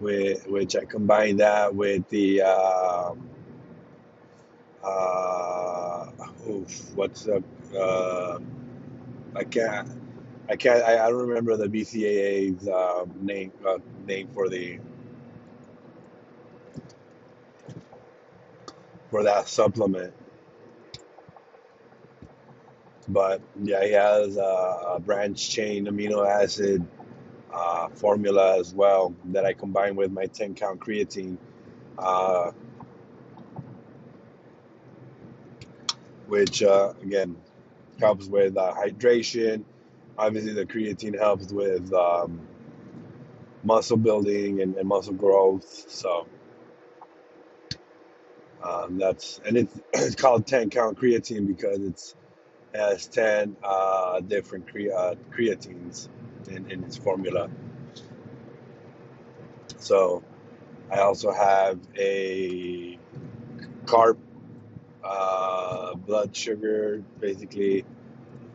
with, 0.00 0.46
which 0.48 0.76
I 0.76 0.84
combine 0.86 1.38
that 1.38 1.74
with 1.74 2.08
the, 2.10 2.42
um, 2.42 3.28
uh, 4.84 6.06
oof, 6.48 6.94
what's 6.96 7.24
the, 7.24 7.42
uh, 7.78 8.38
I 9.36 9.44
can't, 9.44 9.88
I 10.48 10.56
can't, 10.56 10.84
I, 10.84 11.06
I 11.06 11.10
don't 11.10 11.28
remember 11.28 11.56
the 11.56 11.68
BCAA's 11.68 12.68
uh, 12.68 13.06
name, 13.20 13.52
uh, 13.66 13.78
name 14.06 14.28
for 14.34 14.48
the 14.48 14.78
for 19.10 19.24
that 19.24 19.48
supplement. 19.48 20.14
But 23.08 23.40
yeah, 23.62 23.84
he 23.84 23.92
has 23.92 24.36
a, 24.36 25.00
branch 25.04 25.50
chain 25.50 25.86
amino 25.86 26.26
acid 26.26 26.84
uh, 27.52 27.88
formula 27.88 28.58
as 28.58 28.74
well 28.74 29.14
that 29.26 29.44
I 29.44 29.52
combine 29.52 29.94
with 29.94 30.10
my 30.10 30.26
10 30.26 30.54
count 30.54 30.80
creatine, 30.80 31.36
uh, 31.98 32.50
which 36.26 36.62
uh, 36.62 36.94
again 37.02 37.36
helps 38.00 38.26
with 38.26 38.56
uh, 38.56 38.74
hydration. 38.74 39.64
Obviously, 40.18 40.54
the 40.54 40.66
creatine 40.66 41.16
helps 41.16 41.52
with 41.52 41.92
um, 41.92 42.40
muscle 43.62 43.96
building 43.96 44.62
and, 44.62 44.76
and 44.76 44.88
muscle 44.88 45.12
growth. 45.14 45.90
So 45.90 46.26
um, 48.62 48.98
that's 48.98 49.40
and 49.44 49.56
it's, 49.56 49.80
it's 49.92 50.14
called 50.14 50.46
10 50.46 50.70
count 50.70 50.98
creatine 50.98 51.46
because 51.46 51.78
it's 51.80 52.14
has 52.76 53.06
10 53.08 53.56
uh, 53.62 54.20
different 54.20 54.68
cre- 54.68 54.92
uh, 54.94 55.14
creatines 55.30 56.08
in, 56.48 56.70
in 56.70 56.84
its 56.84 56.96
formula. 56.96 57.50
So 59.78 60.24
I 60.90 61.00
also 61.00 61.32
have 61.32 61.80
a 61.96 62.98
carb 63.84 64.18
uh, 65.04 65.94
blood 65.94 66.36
sugar, 66.36 67.02
basically 67.20 67.84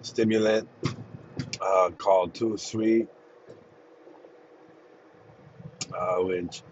stimulant 0.02 0.70
uh, 1.62 1.92
called 1.98 2.34
Too 2.34 2.58
Sweet, 2.58 3.08
uh, 5.98 6.18
which 6.18 6.64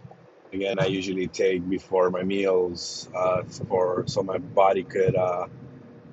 again 0.52 0.80
I 0.80 0.88
usually 0.88 1.28
take 1.28 1.68
before 1.70 2.10
my 2.10 2.24
meals 2.24 3.10
uh, 3.16 3.44
for 3.44 4.06
so 4.08 4.24
my 4.24 4.38
body 4.38 4.84
could 4.84 5.16
uh, 5.16 5.48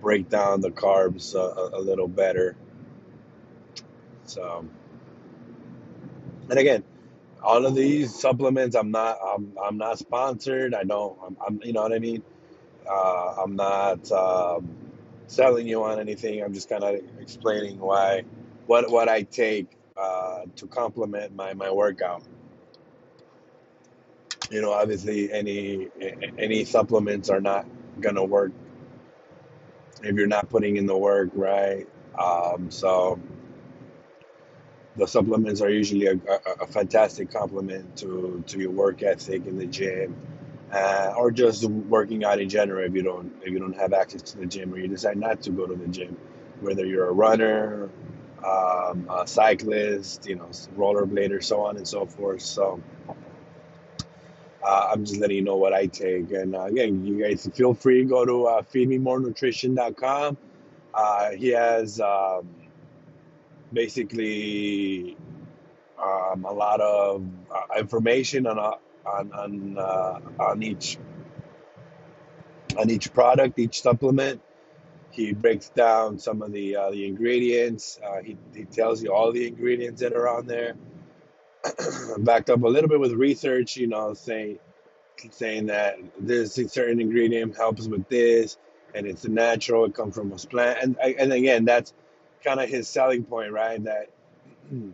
break 0.01 0.29
down 0.31 0.61
the 0.63 0.71
carbs 0.71 1.35
a, 1.35 1.77
a 1.77 1.81
little 1.81 2.09
better. 2.09 2.57
So, 4.25 4.67
and 6.51 6.59
again, 6.59 6.85
all 7.43 7.67
of 7.67 7.75
these 7.75 8.15
supplements, 8.19 8.77
I'm 8.77 8.91
not, 8.93 9.19
I'm, 9.25 9.55
I'm 9.63 9.79
not 9.79 9.99
sponsored. 9.99 10.75
I 10.75 10.85
don't, 10.85 11.19
I'm, 11.25 11.37
I'm 11.47 11.61
you 11.65 11.73
know 11.75 11.83
what 11.83 11.93
I 11.95 12.01
mean. 12.01 12.23
Uh, 12.91 13.37
I'm 13.45 13.57
not 13.57 14.11
um, 14.13 14.77
selling 15.29 15.67
you 15.69 15.85
on 15.85 16.01
anything. 16.01 16.43
I'm 16.43 16.55
just 16.55 16.69
kind 16.69 16.85
of 16.85 16.97
explaining 17.21 17.79
why, 17.81 18.25
what, 18.67 18.91
what 18.91 19.09
I 19.09 19.23
take 19.23 19.69
uh, 19.97 20.43
to 20.57 20.67
complement 20.69 21.35
my 21.37 21.55
my 21.55 21.71
workout. 21.73 22.23
You 24.51 24.63
know, 24.63 24.73
obviously, 24.73 25.33
any 25.33 25.89
any 26.39 26.65
supplements 26.65 27.31
are 27.31 27.41
not 27.41 27.67
gonna 28.01 28.25
work 28.25 28.53
if 30.03 30.15
you're 30.17 30.27
not 30.27 30.49
putting 30.49 30.77
in 30.77 30.87
the 30.87 30.97
work, 30.97 31.31
right? 31.35 31.87
Um, 32.19 32.71
so 32.71 33.21
the 34.97 35.07
supplements 35.07 35.61
are 35.61 35.71
usually 35.71 36.07
a, 36.07 36.15
a, 36.15 36.63
a 36.63 36.67
fantastic 36.67 37.31
complement 37.31 37.97
to, 37.99 38.43
to 38.47 38.59
your 38.59 38.71
work 38.71 39.03
ethic 39.03 39.47
in 39.47 39.59
the 39.59 39.67
gym, 39.67 40.17
uh, 40.73 41.13
or 41.17 41.31
just 41.31 41.65
working 41.65 42.25
out 42.25 42.41
in 42.41 42.49
general. 42.49 42.85
If 42.85 42.95
you 42.95 43.03
don't 43.03 43.33
if 43.43 43.51
you 43.53 43.59
don't 43.59 43.77
have 43.77 43.93
access 43.93 44.23
to 44.33 44.39
the 44.39 44.47
gym, 44.47 44.73
or 44.73 44.79
you 44.79 44.89
decide 44.89 45.17
not 45.19 45.43
to 45.43 45.51
go 45.51 45.67
to 45.67 45.75
the 45.75 45.89
gym, 45.89 46.17
whether 46.61 46.85
you're 46.85 47.09
a 47.09 47.13
runner, 47.13 47.91
um, 48.45 49.09
a 49.11 49.27
cyclist, 49.27 50.27
you 50.27 50.37
know, 50.37 50.47
rollerblader, 50.77 51.43
so 51.43 51.63
on 51.63 51.77
and 51.77 51.87
so 51.87 52.07
forth. 52.07 52.43
So 52.43 52.81
uh, 54.67 54.89
I'm 54.91 55.05
just 55.05 55.21
letting 55.21 55.37
you 55.37 55.43
know 55.43 55.57
what 55.57 55.73
I 55.73 55.87
take. 55.87 56.33
And 56.33 56.57
uh, 56.57 56.65
again, 56.65 57.07
you 57.07 57.23
guys 57.23 57.49
feel 57.55 57.73
free 57.73 58.03
to 58.03 58.05
go 58.05 58.25
to 58.25 58.47
uh, 58.47 58.63
feedmemorenutrition.com. 58.63 60.37
Uh, 60.93 61.31
he 61.31 61.49
has 61.49 62.01
um, 62.01 62.49
basically 63.73 65.17
um, 66.03 66.45
a 66.45 66.53
lot 66.53 66.81
of 66.81 67.25
uh, 67.51 67.79
information 67.79 68.47
on 68.47 68.59
uh, 68.59 68.73
on 69.09 69.33
on, 69.33 69.79
uh, 69.79 70.21
on 70.41 70.63
each 70.65 70.99
on 72.77 72.91
each 72.91 73.13
product, 73.15 73.59
each 73.61 73.83
supplement. 73.83 74.41
He 75.13 75.33
breaks 75.33 75.69
down 75.69 76.19
some 76.19 76.43
of 76.43 76.51
the 76.51 76.73
the 76.91 77.07
ingredients. 77.07 78.01
He, 78.25 78.37
he 78.53 78.65
tells 78.65 79.01
you 79.01 79.13
all 79.13 79.31
the 79.33 79.47
ingredients 79.47 80.01
that 80.01 80.13
are 80.13 80.29
on 80.29 80.47
there, 80.47 80.75
backed 82.19 82.51
up 82.51 82.63
a 82.63 82.69
little 82.69 82.89
bit 82.89 83.01
with 83.01 83.13
research. 83.13 83.77
You 83.77 83.87
know, 83.87 84.15
saying 84.15 84.59
saying 85.31 85.67
that 85.67 85.99
this 86.19 86.55
certain 86.55 87.01
ingredient 87.01 87.57
helps 87.57 87.87
with 87.87 88.09
this, 88.09 88.59
and 88.95 89.07
it's 89.07 89.27
natural. 89.27 89.85
It 89.85 89.95
comes 89.95 90.15
from 90.15 90.33
a 90.33 90.37
plant, 90.37 90.79
and 90.83 90.97
and 90.99 91.33
again, 91.33 91.65
that's 91.65 91.93
kind 92.45 92.61
of 92.61 92.69
his 92.69 92.89
selling 92.89 93.25
point, 93.25 93.53
right? 93.53 93.83
That 93.85 94.11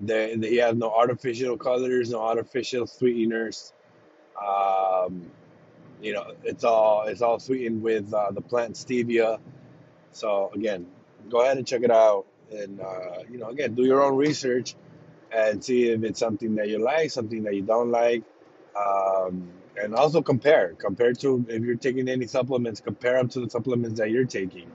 they, 0.00 0.36
he 0.36 0.56
has 0.56 0.76
no 0.76 0.90
artificial 0.90 1.56
colors, 1.56 2.10
no 2.10 2.20
artificial 2.20 2.86
sweeteners. 2.86 3.72
Um, 4.40 5.30
you 6.00 6.12
know, 6.12 6.32
it's 6.44 6.64
all 6.64 7.02
it's 7.02 7.22
all 7.22 7.38
sweetened 7.38 7.82
with 7.82 8.12
uh, 8.12 8.30
the 8.30 8.40
plant 8.40 8.74
stevia. 8.74 9.38
So 10.12 10.50
again, 10.54 10.86
go 11.28 11.42
ahead 11.42 11.58
and 11.58 11.66
check 11.66 11.82
it 11.82 11.90
out, 11.90 12.26
and 12.50 12.80
uh, 12.80 13.22
you 13.30 13.38
know, 13.38 13.48
again, 13.48 13.74
do 13.74 13.84
your 13.84 14.02
own 14.02 14.16
research 14.16 14.74
and 15.32 15.62
see 15.62 15.90
if 15.90 16.02
it's 16.02 16.18
something 16.18 16.54
that 16.56 16.68
you 16.68 16.78
like, 16.78 17.10
something 17.10 17.42
that 17.44 17.54
you 17.54 17.62
don't 17.62 17.90
like, 17.90 18.22
um, 18.76 19.48
and 19.80 19.94
also 19.94 20.22
compare. 20.22 20.74
Compare 20.78 21.12
to 21.14 21.44
if 21.48 21.62
you're 21.62 21.76
taking 21.76 22.08
any 22.08 22.26
supplements, 22.26 22.80
compare 22.80 23.16
them 23.18 23.28
to 23.30 23.40
the 23.40 23.50
supplements 23.50 23.98
that 23.98 24.10
you're 24.10 24.24
taking. 24.24 24.70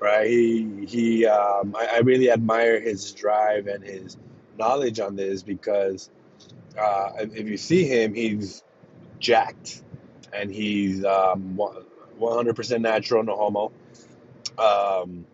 Right? 0.00 0.28
He 0.28 0.86
he. 0.86 1.26
Um, 1.26 1.74
I, 1.76 1.96
I 1.96 1.98
really 1.98 2.30
admire 2.30 2.80
his 2.80 3.12
drive 3.12 3.66
and 3.66 3.82
his 3.82 4.16
knowledge 4.58 5.00
on 5.00 5.16
this 5.16 5.42
because 5.42 6.10
uh, 6.78 7.10
if 7.18 7.48
you 7.48 7.56
see 7.56 7.84
him, 7.84 8.14
he's 8.14 8.62
jacked 9.18 9.82
and 10.32 10.50
he's 10.52 11.04
um, 11.04 11.58
100% 12.18 12.80
natural, 12.80 13.22
no 13.24 13.36
homo. 13.36 13.72
Um, 14.58 15.24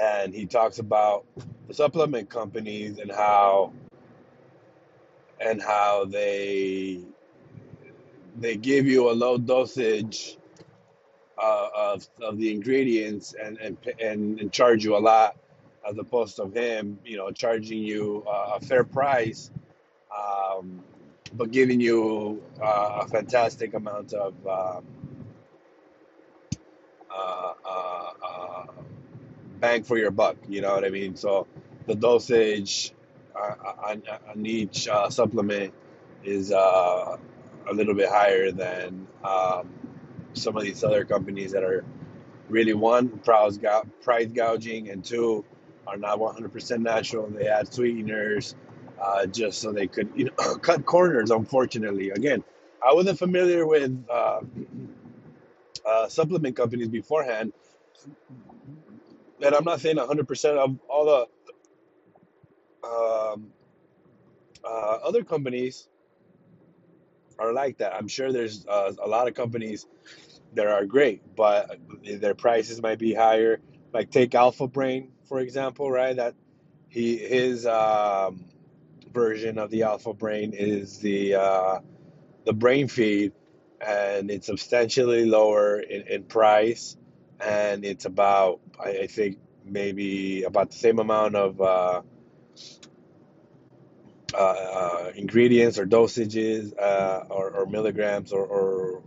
and 0.00 0.34
he 0.34 0.46
talks 0.46 0.78
about 0.78 1.24
the 1.68 1.74
supplement 1.74 2.28
companies 2.28 2.98
and 2.98 3.10
how 3.10 3.72
and 5.40 5.60
how 5.60 6.04
they 6.04 7.00
they 8.38 8.56
give 8.56 8.86
you 8.86 9.10
a 9.10 9.12
low 9.12 9.38
dosage 9.38 10.36
uh, 11.38 11.68
of 11.76 12.06
of 12.22 12.38
the 12.38 12.50
ingredients 12.50 13.34
and 13.34 13.58
and 13.58 13.76
and, 14.00 14.40
and 14.40 14.52
charge 14.52 14.84
you 14.84 14.96
a 14.96 14.98
lot, 14.98 15.36
as 15.88 15.98
opposed 15.98 16.36
to 16.36 16.46
him, 16.46 16.98
you 17.04 17.16
know, 17.16 17.30
charging 17.30 17.78
you 17.82 18.24
uh, 18.26 18.56
a 18.56 18.60
fair 18.60 18.84
price, 18.84 19.50
um, 20.16 20.82
but 21.34 21.50
giving 21.50 21.80
you 21.80 22.42
uh, 22.62 23.00
a 23.02 23.08
fantastic 23.08 23.74
amount 23.74 24.12
of 24.12 24.34
um, 24.46 24.84
uh, 27.10 27.14
uh, 27.14 27.54
uh, 27.68 28.11
bang 29.62 29.84
for 29.84 29.96
your 29.96 30.10
buck. 30.10 30.36
You 30.48 30.60
know 30.60 30.74
what 30.74 30.84
I 30.84 30.90
mean? 30.90 31.16
So 31.16 31.46
the 31.86 31.94
dosage 31.94 32.92
on, 33.34 34.02
on 34.28 34.44
each 34.44 34.88
uh, 34.88 35.08
supplement 35.08 35.72
is 36.24 36.52
uh, 36.52 37.16
a 37.70 37.72
little 37.72 37.94
bit 37.94 38.08
higher 38.08 38.50
than 38.50 39.06
um, 39.24 39.70
some 40.34 40.56
of 40.56 40.64
these 40.64 40.82
other 40.82 41.04
companies 41.04 41.52
that 41.52 41.62
are 41.62 41.84
really 42.48 42.74
one 42.74 43.08
price, 43.20 43.58
price 44.02 44.28
gouging 44.32 44.90
and 44.90 45.04
two 45.04 45.44
are 45.86 45.96
not 45.96 46.18
100% 46.18 46.80
natural 46.80 47.26
and 47.26 47.36
they 47.36 47.46
add 47.46 47.72
sweeteners 47.72 48.56
uh, 49.00 49.26
just 49.26 49.60
so 49.60 49.72
they 49.72 49.86
could 49.86 50.08
you 50.14 50.26
know 50.26 50.56
cut 50.62 50.84
corners 50.84 51.30
unfortunately 51.30 52.10
again 52.10 52.44
i 52.86 52.92
wasn't 52.92 53.18
familiar 53.18 53.66
with 53.66 54.04
uh, 54.08 54.40
uh, 55.84 56.08
supplement 56.08 56.54
companies 56.54 56.88
beforehand 56.88 57.52
and 59.42 59.54
i'm 59.54 59.64
not 59.64 59.80
saying 59.80 59.96
100% 59.96 60.44
of 60.56 60.78
all 60.88 61.04
the 61.06 61.26
um, 62.88 63.52
uh, 64.64 64.98
other 65.04 65.24
companies 65.24 65.88
are 67.38 67.52
like 67.52 67.78
that. 67.78 67.94
I'm 67.94 68.08
sure 68.08 68.32
there's 68.32 68.66
uh, 68.66 68.92
a 69.02 69.08
lot 69.08 69.28
of 69.28 69.34
companies 69.34 69.86
that 70.54 70.66
are 70.66 70.84
great 70.84 71.22
but 71.34 71.78
their 72.04 72.34
prices 72.34 72.82
might 72.82 72.98
be 72.98 73.14
higher. 73.14 73.60
Like 73.92 74.10
take 74.10 74.34
alpha 74.34 74.68
brain 74.68 75.12
for 75.28 75.40
example 75.40 75.90
right? 75.90 76.16
That 76.16 76.34
he 76.88 77.16
his 77.18 77.66
um, 77.66 78.46
version 79.12 79.58
of 79.58 79.70
the 79.70 79.82
alpha 79.84 80.14
brain 80.14 80.52
is 80.54 80.98
the 80.98 81.34
uh, 81.36 81.78
the 82.44 82.52
brain 82.52 82.88
feed 82.88 83.32
and 83.86 84.30
it's 84.30 84.46
substantially 84.46 85.26
lower 85.26 85.80
in, 85.80 86.06
in 86.08 86.24
price 86.24 86.96
and 87.40 87.84
it's 87.84 88.04
about 88.04 88.60
I, 88.84 89.02
I 89.02 89.06
think 89.06 89.38
maybe 89.64 90.42
about 90.42 90.70
the 90.70 90.76
same 90.76 90.98
amount 90.98 91.36
of 91.36 91.60
uh, 91.60 92.02
uh, 94.34 94.36
uh, 94.36 95.12
ingredients 95.14 95.78
or 95.78 95.86
dosages 95.86 96.72
uh, 96.80 97.24
or, 97.28 97.50
or 97.50 97.66
milligrams 97.66 98.32
or, 98.32 98.44
or, 98.44 99.02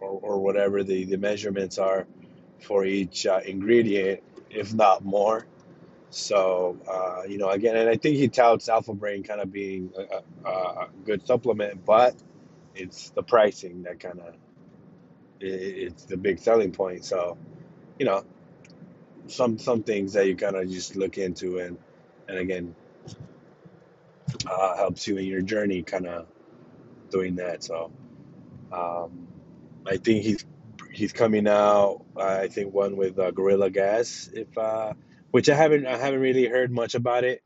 or, 0.00 0.40
whatever 0.40 0.82
the, 0.82 1.04
the 1.04 1.18
measurements 1.18 1.78
are 1.78 2.06
for 2.60 2.86
each 2.86 3.26
uh, 3.26 3.40
ingredient, 3.44 4.22
if 4.48 4.72
not 4.72 5.04
more. 5.04 5.46
So, 6.08 6.78
uh, 6.90 7.22
you 7.28 7.36
know, 7.36 7.50
again, 7.50 7.76
and 7.76 7.88
I 7.88 7.96
think 7.96 8.16
he 8.16 8.28
touts 8.28 8.68
Alpha 8.68 8.94
Brain 8.94 9.22
kind 9.22 9.40
of 9.40 9.52
being 9.52 9.92
a, 9.96 10.48
a, 10.48 10.50
a 10.50 10.88
good 11.04 11.26
supplement, 11.26 11.84
but 11.84 12.14
it's 12.74 13.10
the 13.10 13.22
pricing 13.22 13.82
that 13.82 14.00
kind 14.00 14.20
of 14.20 14.34
it's 15.40 16.04
the 16.04 16.16
big 16.16 16.38
selling 16.38 16.72
point. 16.72 17.04
So, 17.04 17.36
you 17.98 18.06
know, 18.06 18.24
some 19.30 19.58
some 19.58 19.82
things 19.82 20.12
that 20.14 20.26
you 20.26 20.36
kind 20.36 20.56
of 20.56 20.68
just 20.68 20.96
look 20.96 21.18
into 21.18 21.58
and 21.58 21.78
and 22.28 22.38
again 22.38 22.74
uh, 24.46 24.76
helps 24.76 25.06
you 25.06 25.16
in 25.16 25.26
your 25.26 25.42
journey, 25.42 25.82
kind 25.82 26.06
of 26.06 26.26
doing 27.10 27.36
that. 27.36 27.62
So, 27.62 27.92
um, 28.72 29.28
I 29.86 29.96
think 29.96 30.24
he's 30.24 30.44
he's 30.92 31.12
coming 31.12 31.48
out. 31.48 32.04
I 32.16 32.48
think 32.48 32.72
one 32.74 32.96
with 32.96 33.18
uh, 33.18 33.30
Gorilla 33.30 33.70
Gas, 33.70 34.30
if 34.32 34.56
uh, 34.56 34.92
which 35.30 35.48
I 35.48 35.54
haven't 35.54 35.86
I 35.86 35.96
haven't 35.96 36.20
really 36.20 36.46
heard 36.46 36.70
much 36.70 36.94
about 36.94 37.24
it. 37.24 37.42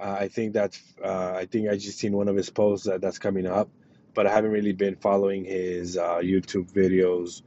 Uh, 0.00 0.16
I 0.20 0.28
think 0.28 0.52
that's 0.52 0.80
uh, 1.02 1.32
I 1.34 1.46
think 1.46 1.68
I 1.68 1.76
just 1.76 1.98
seen 1.98 2.12
one 2.12 2.28
of 2.28 2.36
his 2.36 2.50
posts 2.50 2.86
that 2.86 3.00
that's 3.00 3.18
coming 3.18 3.46
up, 3.46 3.68
but 4.14 4.26
I 4.26 4.30
haven't 4.30 4.52
really 4.52 4.72
been 4.72 4.96
following 4.96 5.44
his 5.44 5.96
uh, 5.96 6.18
YouTube 6.18 6.72
videos 6.72 7.42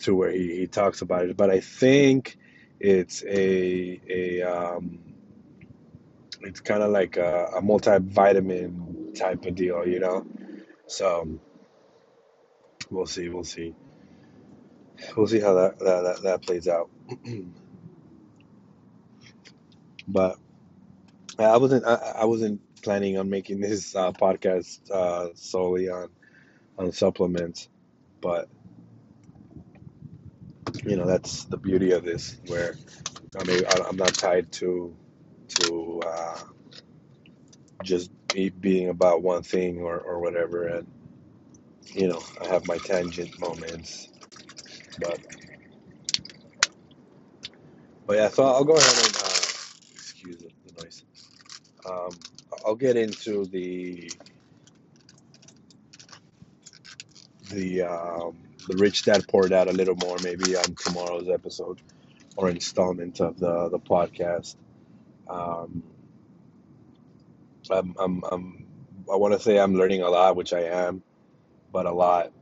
to 0.00 0.14
where 0.14 0.30
he, 0.30 0.56
he 0.56 0.66
talks 0.66 1.02
about 1.02 1.26
it. 1.26 1.36
But 1.36 1.50
I 1.50 1.60
think 1.60 2.36
it's 2.80 3.24
a 3.24 4.00
a 4.08 4.42
um, 4.42 4.98
it's 6.42 6.60
kind 6.60 6.82
of 6.82 6.90
like 6.90 7.16
a, 7.16 7.46
a 7.56 7.62
multivitamin 7.62 9.18
type 9.18 9.44
of 9.46 9.54
deal, 9.54 9.86
you 9.86 10.00
know. 10.00 10.26
So 10.86 11.38
we'll 12.90 13.06
see, 13.06 13.28
we'll 13.28 13.44
see, 13.44 13.74
we'll 15.16 15.26
see 15.26 15.40
how 15.40 15.54
that 15.54 15.78
that 15.78 16.02
that, 16.02 16.22
that 16.22 16.42
plays 16.42 16.68
out. 16.68 16.90
but 20.08 20.38
I 21.38 21.56
wasn't 21.56 21.84
I, 21.86 21.94
I 22.20 22.24
wasn't 22.26 22.60
planning 22.82 23.18
on 23.18 23.30
making 23.30 23.60
this 23.60 23.96
uh, 23.96 24.12
podcast 24.12 24.90
uh, 24.90 25.30
solely 25.34 25.88
on 25.88 26.10
on 26.78 26.92
supplements, 26.92 27.68
but 28.20 28.48
you 30.86 30.96
know 30.96 31.06
that's 31.06 31.44
the 31.46 31.56
beauty 31.58 31.92
of 31.92 32.04
this, 32.04 32.38
where 32.48 32.76
I 33.38 33.44
mean 33.44 33.64
I'm 33.86 33.96
not 33.96 34.14
tied 34.14 34.52
to 34.54 34.96
to 35.48 36.02
uh, 36.06 36.38
just 37.84 38.10
be, 38.28 38.50
being 38.50 38.90
about 38.90 39.22
one 39.22 39.42
thing 39.42 39.80
or, 39.80 39.98
or 40.00 40.20
whatever, 40.20 40.68
and 40.68 40.88
you 41.86 42.08
know 42.08 42.22
I 42.40 42.46
have 42.46 42.66
my 42.66 42.78
tangent 42.78 43.38
moments, 43.40 44.10
but 45.00 45.20
but 48.06 48.16
yeah, 48.16 48.28
so 48.28 48.44
I'll 48.44 48.64
go 48.64 48.76
ahead 48.76 49.06
and 49.06 49.16
uh, 49.16 49.42
excuse 49.94 50.40
the 50.40 50.50
the 50.66 50.82
noise. 50.82 51.04
Um, 51.86 52.18
I'll 52.66 52.76
get 52.76 52.96
into 52.96 53.46
the 53.46 54.12
the 57.50 57.82
um, 57.82 58.43
the 58.68 58.76
Rich 58.76 59.04
Dad 59.04 59.26
Poor 59.28 59.48
Dad 59.48 59.68
a 59.68 59.72
little 59.72 59.96
more 59.96 60.18
maybe 60.22 60.56
on 60.56 60.76
tomorrow's 60.76 61.28
episode 61.28 61.82
or 62.36 62.50
installment 62.50 63.20
of 63.20 63.38
the 63.38 63.68
the 63.70 63.78
podcast. 63.78 64.56
Um, 65.28 65.82
I'm, 67.70 67.94
I'm, 67.98 68.22
I'm 68.30 68.66
I 69.12 69.16
want 69.16 69.34
to 69.34 69.40
say 69.40 69.58
I'm 69.58 69.74
learning 69.76 70.02
a 70.02 70.10
lot, 70.10 70.36
which 70.36 70.52
I 70.52 70.62
am, 70.62 71.02
but 71.72 71.86
a 71.86 71.92
lot. 71.92 72.32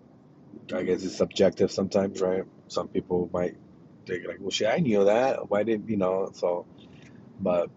I 0.74 0.82
guess 0.84 1.04
it's 1.04 1.16
subjective 1.16 1.70
sometimes, 1.72 2.20
right? 2.20 2.44
Some 2.68 2.88
people 2.88 3.30
might 3.32 3.56
think 4.06 4.26
like, 4.26 4.38
"Well, 4.40 4.50
shit, 4.50 4.68
I 4.68 4.78
knew 4.78 5.04
that. 5.04 5.50
Why 5.50 5.62
did 5.64 5.88
you 5.88 5.96
know?" 5.96 6.30
So, 6.34 6.66
but 7.40 7.70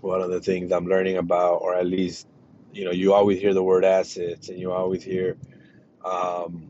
one 0.00 0.22
of 0.22 0.30
the 0.30 0.40
things 0.40 0.72
I'm 0.72 0.86
learning 0.86 1.16
about, 1.18 1.56
or 1.56 1.74
at 1.74 1.86
least, 1.86 2.26
you 2.72 2.84
know, 2.84 2.92
you 2.92 3.14
always 3.14 3.40
hear 3.40 3.54
the 3.54 3.62
word 3.62 3.84
assets, 3.84 4.48
and 4.48 4.58
you 4.58 4.72
always 4.72 5.02
hear 5.04 5.36
um, 6.04 6.69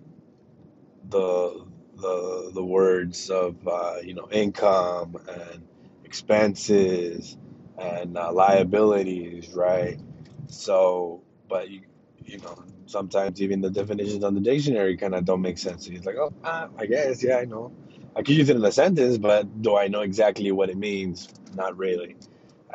the 1.11 1.67
the 1.97 2.53
the 2.55 2.65
words 2.65 3.31
of 3.31 3.57
uh, 3.69 3.97
you 4.03 4.15
know 4.15 4.29
income 4.33 5.17
and 5.29 5.65
expenses 6.05 7.37
and 7.79 8.19
uh, 8.19 8.33
liabilities, 8.33 9.51
right? 9.55 9.99
So, 10.49 11.23
but 11.49 11.71
you 11.71 11.83
you 12.25 12.39
know 12.39 12.65
sometimes 12.87 13.43
even 13.43 13.61
the 13.61 13.71
definitions 13.71 14.25
on 14.25 14.35
the 14.35 14.41
dictionary 14.41 14.97
kind 14.97 15.15
of 15.15 15.25
don't 15.25 15.43
make 15.43 15.59
sense. 15.59 15.89
It's 15.89 16.07
like, 16.07 16.17
oh, 16.17 16.33
ah, 16.45 16.69
I 16.79 16.87
guess, 16.87 17.23
yeah, 17.23 17.39
I 17.39 17.47
know. 17.47 17.73
I 18.17 18.23
could 18.23 18.37
use 18.37 18.51
it 18.51 18.57
in 18.57 18.65
a 18.65 18.73
sentence, 18.73 19.19
but 19.19 19.63
do 19.63 19.77
I 19.77 19.89
know 19.89 20.03
exactly 20.03 20.53
what 20.53 20.71
it 20.71 20.79
means? 20.79 21.29
Not 21.55 21.79
really. 21.79 22.17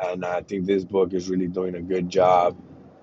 And 0.02 0.24
I 0.24 0.42
think 0.42 0.66
this 0.66 0.84
book 0.84 1.14
is 1.14 1.30
really 1.30 1.48
doing 1.48 1.76
a 1.76 1.82
good 1.82 2.08
job 2.10 2.56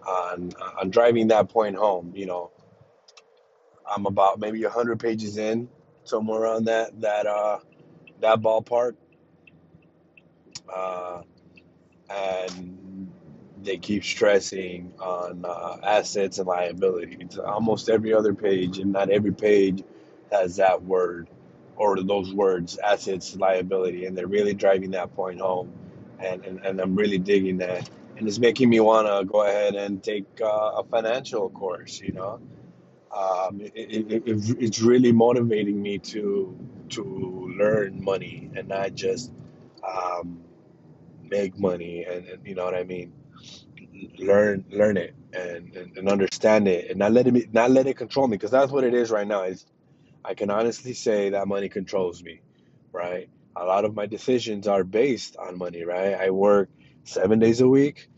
on 0.08 0.52
on 0.82 0.92
driving 0.92 1.30
that 1.30 1.50
point 1.50 1.78
home. 1.78 2.14
You 2.16 2.28
know, 2.28 2.52
I'm 3.96 4.08
about 4.08 4.40
maybe 4.40 4.64
hundred 4.64 5.00
pages 5.00 5.38
in, 5.38 5.70
somewhere 6.06 6.42
around 6.44 6.66
that 6.66 7.00
that 7.02 7.28
uh 7.28 7.60
that 8.22 8.42
ballpark, 8.42 8.96
uh, 10.74 11.24
and 12.10 13.12
they 13.64 13.78
keep 13.78 14.04
stressing 14.04 14.94
on 15.00 15.46
uh, 15.46 15.78
assets 15.84 16.40
and 16.40 16.48
liabilities. 16.48 17.38
Almost 17.40 17.90
every 17.90 18.14
other 18.14 18.34
page, 18.34 18.80
and 18.80 18.92
not 18.94 19.10
every 19.10 19.34
page, 19.34 19.84
has 20.32 20.58
that 20.58 20.84
word 20.84 21.30
or 21.78 22.02
those 22.04 22.34
words, 22.34 22.78
assets, 22.80 23.36
liability, 23.36 24.06
and 24.06 24.18
they're 24.18 24.28
really 24.28 24.54
driving 24.54 24.92
that 24.92 25.16
point 25.16 25.40
home. 25.42 25.72
And 26.20 26.46
and, 26.46 26.66
and 26.66 26.82
I'm 26.82 26.96
really 26.96 27.20
digging 27.20 27.58
that, 27.60 27.90
and 28.18 28.28
it's 28.28 28.40
making 28.40 28.70
me 28.70 28.80
want 28.82 29.08
to 29.08 29.26
go 29.32 29.44
ahead 29.44 29.76
and 29.76 30.04
take 30.04 30.26
uh, 30.42 30.74
a 30.80 30.84
financial 30.86 31.50
course. 31.52 32.02
You 32.02 32.14
know 32.14 32.42
um, 33.16 33.62
it, 33.62 33.74
it, 33.76 34.24
it, 34.28 34.58
it's 34.60 34.82
really 34.82 35.12
motivating 35.14 35.82
me 35.82 36.00
to 36.00 36.58
to 36.92 37.56
learn 37.60 38.04
money 38.04 38.52
and 38.56 38.68
not 38.70 38.96
just 38.96 39.32
um, 39.88 40.42
make 41.24 41.60
money 41.60 42.06
and, 42.06 42.28
and 42.28 42.48
you 42.48 42.56
know 42.56 42.66
what 42.66 42.76
I 42.76 42.84
mean? 42.84 43.14
Learn 44.20 44.66
learn 44.72 44.98
it 44.98 45.16
and, 45.34 45.76
and, 45.76 45.98
and 45.98 46.10
understand 46.10 46.68
it 46.68 46.90
and 46.92 47.00
not 47.00 47.12
let 47.14 47.28
it 47.28 47.54
not 47.54 47.72
let 47.72 47.88
it 47.88 47.98
control 47.98 48.28
me 48.28 48.38
because 48.38 48.52
that's 48.52 48.72
what 48.72 48.84
it 48.84 48.94
is 48.94 49.12
right 49.12 49.28
now 49.28 49.44
is 49.44 49.66
I 50.26 50.36
can 50.36 50.52
honestly 50.52 50.94
say 50.94 51.32
that 51.32 51.48
money 51.48 51.70
controls 51.70 52.24
me 52.24 52.42
right? 52.94 53.30
A 53.56 53.66
lot 53.66 53.86
of 53.86 53.96
my 53.96 54.08
decisions 54.08 54.68
are 54.68 54.84
based 54.84 55.38
on 55.38 55.58
money 55.58 55.84
right? 55.86 56.16
I 56.16 56.32
work 56.32 56.70
seven 57.06 57.40
days 57.40 57.62
a 57.62 57.68
week 57.68 58.10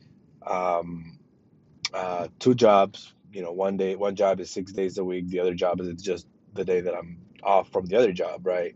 um, 0.48 1.20
uh, 1.94 2.28
two 2.40 2.56
jobs 2.56 3.14
you 3.36 3.42
know, 3.42 3.52
one 3.52 3.76
day, 3.76 3.98
one 3.98 4.16
job 4.16 4.40
is 4.40 4.50
six 4.50 4.72
days 4.72 4.98
a 4.98 5.04
week. 5.04 5.28
The 5.28 5.42
other 5.42 5.54
job 5.54 5.82
is 5.82 6.02
just 6.02 6.26
the 6.54 6.64
day 6.64 6.80
that 6.80 6.96
I'm 6.96 7.18
off 7.44 7.70
from 7.70 7.86
the 7.86 7.98
other 7.98 8.14
job, 8.14 8.48
right? 8.48 8.74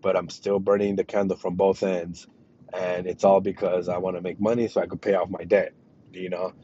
But 0.00 0.16
I'm 0.16 0.30
still 0.30 0.58
burning 0.58 0.96
the 0.96 1.04
candle 1.04 1.36
from 1.36 1.56
both 1.56 1.82
ends. 1.82 2.26
And 2.72 3.06
it's 3.06 3.22
all 3.22 3.42
because 3.42 3.86
I 3.90 3.98
want 3.98 4.16
to 4.16 4.22
make 4.22 4.40
money 4.40 4.66
so 4.66 4.80
I 4.80 4.86
could 4.86 5.02
pay 5.02 5.12
off 5.12 5.28
my 5.28 5.44
debt, 5.44 5.74
you 6.14 6.30
know? 6.30 6.54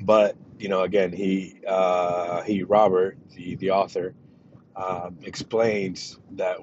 But, 0.00 0.36
you 0.60 0.68
know, 0.68 0.82
again, 0.82 1.12
he, 1.12 1.60
uh, 1.66 2.42
he, 2.42 2.62
Robert, 2.62 3.18
the, 3.34 3.56
the 3.56 3.72
author, 3.72 4.14
um, 4.76 5.18
explains 5.24 6.20
that 6.32 6.58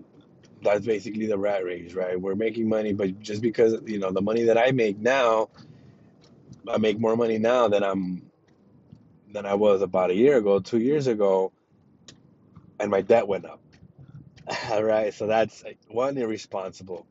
that's 0.62 0.86
basically 0.86 1.26
the 1.26 1.38
rat 1.38 1.66
race, 1.66 1.94
right? 1.94 2.20
We're 2.20 2.36
making 2.36 2.70
money, 2.70 2.94
but 2.94 3.20
just 3.20 3.42
because, 3.42 3.76
you 3.86 4.00
know, 4.00 4.12
the 4.12 4.22
money 4.22 4.44
that 4.44 4.58
I 4.58 4.72
make 4.72 4.98
now, 4.98 5.50
I 6.66 6.78
make 6.78 6.98
more 6.98 7.18
money 7.18 7.38
now 7.38 7.68
than 7.68 7.84
I'm 7.84 8.32
than 9.36 9.46
I 9.46 9.56
was 9.56 9.82
about 9.82 10.12
a 10.12 10.16
year 10.16 10.38
ago, 10.38 10.60
two 10.60 10.80
years 10.80 11.08
ago, 11.08 11.52
and 12.80 12.90
my 12.90 13.02
debt 13.02 13.28
went 13.28 13.46
up. 13.46 13.60
All 14.72 14.84
right, 14.84 15.14
so 15.14 15.28
that's 15.28 15.64
one 15.90 16.18
irresponsible. 16.18 17.06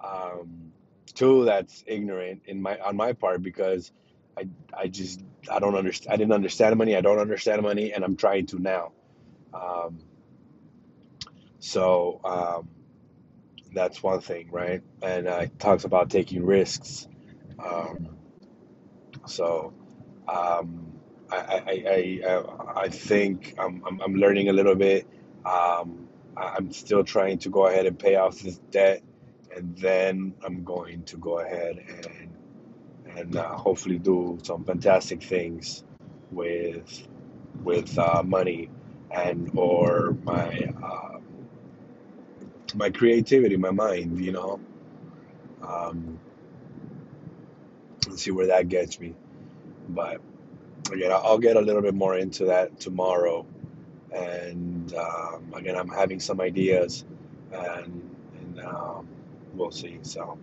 Um, 0.00 0.72
two, 1.14 1.44
that's 1.44 1.84
ignorant 1.86 2.42
in 2.46 2.60
my 2.60 2.78
on 2.80 2.96
my 2.96 3.12
part 3.12 3.42
because 3.42 3.92
I 4.36 4.48
I 4.76 4.88
just 4.88 5.22
I 5.50 5.60
don't 5.60 5.76
understand. 5.76 6.12
I 6.12 6.16
didn't 6.16 6.32
understand 6.32 6.76
money. 6.76 6.96
I 6.96 7.00
don't 7.00 7.20
understand 7.20 7.62
money, 7.62 7.92
and 7.92 8.04
I'm 8.04 8.16
trying 8.16 8.46
to 8.46 8.58
now. 8.58 8.92
Um, 9.54 10.00
so 11.60 12.20
um, 12.24 12.68
that's 13.72 14.02
one 14.02 14.20
thing, 14.20 14.50
right? 14.50 14.82
And 15.00 15.28
uh, 15.28 15.40
it 15.42 15.60
talks 15.60 15.84
about 15.84 16.10
taking 16.10 16.44
risks. 16.44 17.06
Um, 17.64 18.16
so 19.26 19.72
um, 20.26 21.01
I, 21.32 21.62
I, 21.66 22.20
I, 22.26 22.82
I 22.82 22.88
think 22.88 23.54
I'm, 23.58 23.82
I'm, 23.86 24.00
I'm 24.00 24.14
learning 24.14 24.48
a 24.48 24.52
little 24.52 24.74
bit. 24.74 25.06
Um, 25.46 26.08
I'm 26.36 26.72
still 26.72 27.04
trying 27.04 27.38
to 27.40 27.50
go 27.50 27.66
ahead 27.66 27.86
and 27.86 27.98
pay 27.98 28.16
off 28.16 28.40
this 28.40 28.58
debt, 28.70 29.02
and 29.54 29.76
then 29.78 30.34
I'm 30.44 30.64
going 30.64 31.04
to 31.04 31.16
go 31.18 31.40
ahead 31.40 31.78
and 31.88 32.36
and 33.16 33.36
uh, 33.36 33.54
hopefully 33.56 33.98
do 33.98 34.38
some 34.42 34.64
fantastic 34.64 35.22
things 35.22 35.84
with 36.30 37.08
with 37.62 37.98
uh, 37.98 38.22
money 38.24 38.70
and 39.10 39.50
or 39.56 40.16
my 40.24 40.72
uh, 40.82 41.18
my 42.74 42.90
creativity, 42.90 43.56
my 43.56 43.70
mind. 43.70 44.18
You 44.18 44.32
know, 44.32 44.60
um, 45.66 46.20
let's 48.08 48.22
see 48.22 48.30
where 48.30 48.48
that 48.48 48.68
gets 48.68 49.00
me, 49.00 49.14
but 49.88 50.20
again, 50.92 51.12
I'll 51.12 51.38
get 51.38 51.56
a 51.56 51.60
little 51.60 51.82
bit 51.82 51.94
more 51.94 52.16
into 52.16 52.46
that 52.46 52.78
tomorrow. 52.80 53.46
And 54.12 54.94
um, 54.94 55.52
again, 55.54 55.76
I'm 55.76 55.88
having 55.88 56.20
some 56.20 56.40
ideas, 56.40 57.04
and, 57.52 58.16
and 58.38 58.60
um, 58.60 59.08
we'll 59.54 59.70
see. 59.70 59.98
So, 60.02 60.38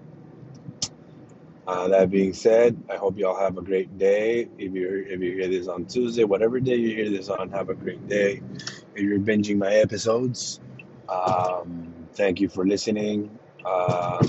uh, 1.68 1.88
that 1.90 2.10
being 2.10 2.34
said, 2.34 2.82
I 2.90 2.98
hope 2.98 3.18
you 3.18 3.28
all 3.28 3.40
have 3.40 3.58
a 3.58 3.62
great 3.62 3.98
day. 4.00 4.48
If 4.58 4.74
you 4.74 5.06
if 5.08 5.22
you 5.22 5.34
hear 5.34 5.48
this 5.48 5.68
on 5.68 5.86
Tuesday, 5.86 6.24
whatever 6.24 6.60
day 6.60 6.76
you 6.76 6.96
hear 6.96 7.10
this 7.12 7.30
on, 7.30 7.52
have 7.52 7.70
a 7.70 7.76
great 7.76 8.08
day. 8.08 8.42
If 8.96 9.04
you're 9.04 9.20
binging 9.20 9.58
my 9.58 9.76
episodes, 9.76 10.60
um, 11.08 11.94
thank 12.14 12.40
you 12.42 12.50
for 12.50 12.66
listening. 12.66 13.38
Uh, 13.64 14.26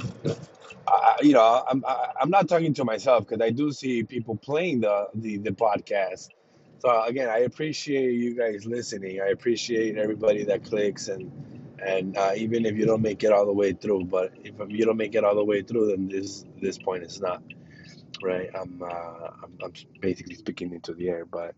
you 1.22 1.32
know, 1.32 1.64
I'm 1.68 1.84
I, 1.86 2.12
I'm 2.20 2.30
not 2.30 2.48
talking 2.48 2.74
to 2.74 2.84
myself 2.84 3.26
because 3.26 3.42
I 3.42 3.50
do 3.50 3.72
see 3.72 4.04
people 4.04 4.36
playing 4.36 4.80
the, 4.80 5.08
the 5.14 5.38
the 5.38 5.50
podcast. 5.50 6.28
So 6.80 7.02
again, 7.02 7.28
I 7.28 7.38
appreciate 7.40 8.12
you 8.12 8.34
guys 8.34 8.64
listening. 8.66 9.20
I 9.20 9.28
appreciate 9.28 9.98
everybody 9.98 10.44
that 10.44 10.64
clicks 10.64 11.08
and 11.08 11.30
and 11.82 12.16
uh, 12.16 12.32
even 12.36 12.66
if 12.66 12.76
you 12.76 12.86
don't 12.86 13.02
make 13.02 13.24
it 13.24 13.32
all 13.32 13.46
the 13.46 13.52
way 13.52 13.72
through, 13.72 14.04
but 14.04 14.32
if 14.44 14.54
you 14.68 14.84
don't 14.84 14.96
make 14.96 15.14
it 15.14 15.24
all 15.24 15.34
the 15.34 15.44
way 15.44 15.62
through, 15.62 15.88
then 15.88 16.08
this 16.08 16.44
this 16.60 16.78
point 16.78 17.04
is 17.04 17.20
not 17.20 17.42
right. 18.22 18.50
I'm 18.54 18.82
uh, 18.82 19.28
I'm, 19.42 19.58
I'm 19.62 19.72
basically 20.00 20.34
speaking 20.34 20.72
into 20.72 20.94
the 20.94 21.08
air, 21.08 21.24
but 21.24 21.54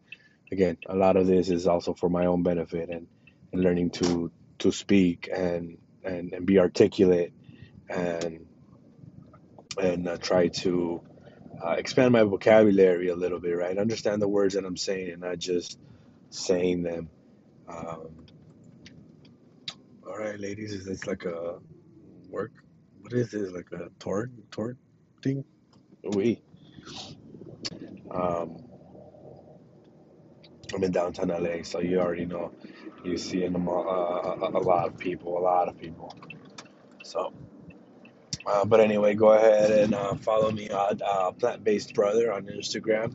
again, 0.51 0.77
a 0.87 0.95
lot 0.95 1.17
of 1.17 1.27
this 1.27 1.51
is 1.51 1.67
also 1.67 1.95
for 1.95 2.09
my 2.11 2.27
own 2.27 2.43
benefit 2.43 2.89
and, 2.91 3.07
and 3.53 3.63
learning 3.63 3.91
to 3.91 4.31
to 4.61 4.73
speak 4.73 5.29
and 5.35 5.79
and, 6.05 6.33
and 6.33 6.47
be 6.47 6.59
articulate 6.59 7.33
and 7.89 8.47
and 9.79 10.09
uh, 10.09 10.17
try 10.19 10.49
to 10.49 11.03
uh, 11.65 11.73
expand 11.73 12.13
my 12.13 12.23
vocabulary 12.23 13.09
a 13.09 13.17
little 13.17 13.41
bit, 13.41 13.57
right? 13.57 13.79
Understand 13.79 14.23
the 14.23 14.29
words 14.29 14.55
that 14.55 14.65
I'm 14.65 14.77
saying 14.77 15.11
and 15.11 15.21
not 15.23 15.39
just 15.39 15.79
saying 16.31 16.83
them. 16.83 17.09
Um, 17.69 18.27
all 20.07 20.19
right, 20.19 20.39
ladies, 20.39 20.73
is 20.73 20.85
this 20.87 21.07
like 21.07 21.25
a 21.25 21.59
work? 22.29 22.53
What 23.01 23.13
is 23.13 23.31
this? 23.31 23.51
Like 23.53 23.69
a 23.73 23.91
tort 23.99 24.31
tort 24.51 24.77
thing? 25.23 25.45
We. 26.03 26.43
Um, 28.11 28.65
I'm 30.75 30.85
in 30.85 30.93
downtown 30.93 31.29
LA, 31.29 31.63
so 31.63 31.81
you 31.81 32.01
already 32.01 32.27
know. 32.27 32.53
You 33.05 33.17
see 33.19 33.45
in 33.45 33.53
the 33.53 33.59
uh, 33.59 34.37
a, 34.43 34.59
a 34.59 34.63
lot 34.63 34.89
of 34.89 34.99
people, 34.99 35.39
a 35.39 35.41
lot 35.41 35.69
of 35.69 35.79
people. 35.79 36.15
So, 37.05 37.33
uh, 38.47 38.65
but 38.65 38.81
anyway, 38.81 39.15
go 39.15 39.33
ahead 39.33 39.71
and 39.71 39.95
uh, 39.95 40.15
follow 40.17 40.51
me 40.51 40.69
on 40.71 41.01
uh, 41.05 41.31
Plant 41.33 41.63
Based 41.63 41.95
Brother 41.95 42.33
on 42.33 42.47
Instagram. 42.47 43.15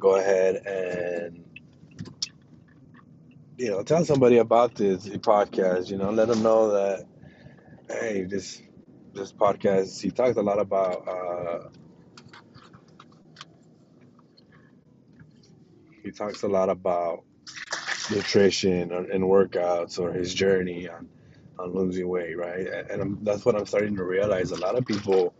Go 0.00 0.16
ahead 0.16 0.66
and 0.66 1.44
you 3.56 3.70
know 3.70 3.82
tell 3.82 4.04
somebody 4.04 4.38
about 4.38 4.74
this 4.74 5.06
podcast. 5.08 5.90
You 5.90 5.98
know, 5.98 6.10
let 6.10 6.28
them 6.28 6.42
know 6.42 6.72
that 6.72 7.06
hey, 7.88 8.24
this 8.24 8.62
this 9.14 9.32
podcast. 9.32 10.00
He 10.00 10.10
talks 10.10 10.36
a 10.36 10.42
lot 10.42 10.58
about. 10.58 11.08
Uh, 11.08 11.68
he 16.02 16.10
talks 16.10 16.42
a 16.42 16.48
lot 16.48 16.68
about 16.68 17.24
nutrition 18.10 18.92
and 18.92 19.06
and 19.10 19.24
workouts 19.24 19.98
or 19.98 20.12
his 20.12 20.32
journey 20.34 20.88
on, 20.88 21.08
on 21.58 21.72
losing 21.74 22.08
weight, 22.08 22.36
right? 22.36 22.66
And 22.90 23.02
I'm, 23.02 23.18
that's 23.24 23.44
what 23.44 23.56
I'm 23.56 23.66
starting 23.66 23.96
to 23.96 24.04
realize. 24.04 24.50
A 24.52 24.56
lot 24.56 24.76
of 24.76 24.86
people 24.86 25.34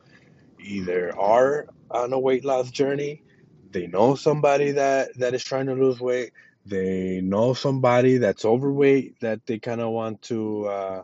either 0.60 1.16
are 1.18 1.68
on 1.90 2.12
a 2.12 2.18
weight 2.18 2.44
loss 2.44 2.70
journey, 2.70 3.22
they 3.70 3.86
know 3.86 4.14
somebody 4.14 4.72
that 4.72 5.16
that 5.18 5.34
is 5.34 5.44
trying 5.44 5.66
to 5.66 5.74
lose 5.74 6.00
weight, 6.00 6.32
they 6.66 7.20
know 7.22 7.54
somebody 7.54 8.18
that's 8.18 8.44
overweight 8.44 9.20
that 9.20 9.46
they 9.46 9.58
kind 9.58 9.80
of 9.80 9.90
want 9.90 10.22
to 10.22 10.66
uh, 10.66 11.02